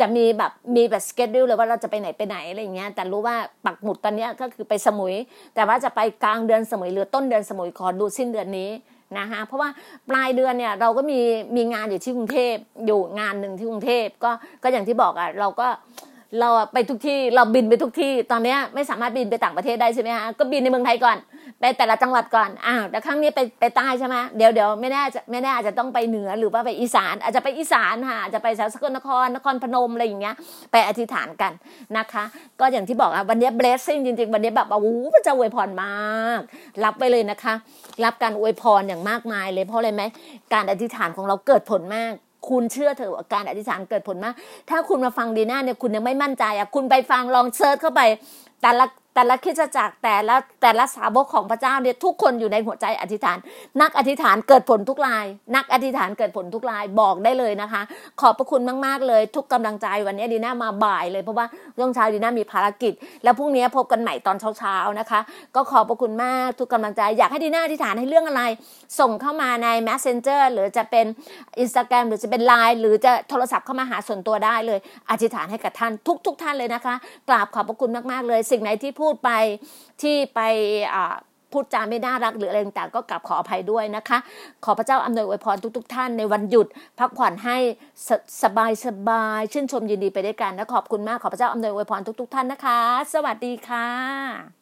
[0.00, 5.14] จะมีแบบมีแบบสเกจดิวเลยว่าเราจะไปไหนไปไหนอะไรเงี้ยแต่รู้ว่าปักหมุดตอนนี้ก็คือไปสมุย
[5.54, 8.70] แต่ว่าจะไปกลางเดือนสมุยหรือต้นเดือนสมุยขอดูสิ้นเดือนนี้
[9.18, 9.68] นะคะเพราะว่า
[10.10, 11.20] ปลายเดือนเนี่ยเราก็มี
[11.56, 12.54] มีงานอยู่ที่กรุงเทพ
[12.86, 14.30] อยู่งานหนึ่งที่กรุงเทพก็
[14.62, 15.68] ก็อย่างที่บอกอะเราก็
[16.40, 21.16] เราไปทุกที่เราบินไปทุกที่ ตอนนี้ไม่สามารถบินไปต่างประเทศได้ใช่ไหมฮะก็บินในเมืองไทยก่อน
[21.60, 30.34] ไปแต่ละจังหวัดก่อนอ้าวแต่ครั้งนี้ไปไปใต้ใช่ไหมเดี๋ยวเดี๋ยวไม่แน่จะไม่แน่อาจจะต้องไปเหนือหรือว่าไปอีสาน อาจจะไปอีสานค่ะอาจจะไปแถวสกลนครนครพนมอะไรอย่างเงี้ย
[30.72, 31.52] ไปอธิษฐานกัน
[31.96, 32.24] นะคะ
[32.60, 36.40] ก็อย่างที่บอกอะวันนี้ blessing จริง ๆ วันนี้แบบว่าโอ้พระเจ้าอวยพรมาก
[36.84, 37.54] รับไปเลยนะคะ
[38.04, 40.02] รับการอวยพรอย่างมากมายเลยเพราะอะไรไหม
[40.54, 42.12] การอธิษฐานของเราเกิดผลมาก
[42.48, 44.34] คุณเชื่อเถอะว่าการอธิษฐานเกิดผลมาก
[44.70, 48.02] ถ้าคุณมาฟังดีน่าเนี่ยคุณยังไม่มั่นใจอะคุณไปฟังลองเซิร์ชเข้าไป
[48.62, 53.38] แต่ละ แต่ละคริสตจักรแต่ละแต่ละสาวกของพระเจ้าเนี่ยทุกคนอยู่ในหัวใจอธิษฐาน
[53.82, 57.82] นักอธิษฐานเกิดผลทุกราย นักอธิษฐานเกิดผลทุกรายบอกได้เลยนะคะ
[58.20, 61.46] ขอบพระคุณมากๆเลย ทุกกำลังใจวันนี้ดีน่ามาบ่ายเลยเพราะว่า
[61.76, 62.92] เรื่องเช้าดีน่ามีภารกิจ
[63.24, 65.20] แล้วพรุ่งนี้พบกันใหม่ตอนเช้าๆนะคะ
[65.54, 68.42] ก็ขอบพระคุณมากทุกกำลังใจ อยากให้ดีน่าอธิษฐานให้เรื่องอะไร
[69.00, 71.06] ส่งเข้ามาใน messenger หรือจะเป็น
[71.62, 74.78] Instagram หรือจะเป็น Line หรือจะโทรศัพท์เข้ามาหาส่วนตัวได้เลย
[75.10, 75.92] อธิษฐานให้กับท่าน
[76.26, 76.94] ทุกๆทท่านเลยนะคะ
[77.28, 79.30] กราบขอบพระคุณมากๆเลย สิ่งไหนที่พููดไป
[80.02, 80.40] ที่ไป
[81.52, 84.18] พูดจาไม่น่ารักหรืออะไรต่างๆก็กลับขออภัยด้วยนะคะ
[84.64, 86.66] ขอพระเจ้าอำนวยอวยพรทุก ๆ ท่านในวันหยุด
[86.98, 87.56] พักผ่อนให้
[88.42, 92.80] สบายสบายชื่นชมยินดีไปด้วยกันและขอบคุณมากขอพระเจ้าอำนวยอวยพรทุก ๆ ท่านนะคะ
[93.14, 94.44] สวัสดีค่ะ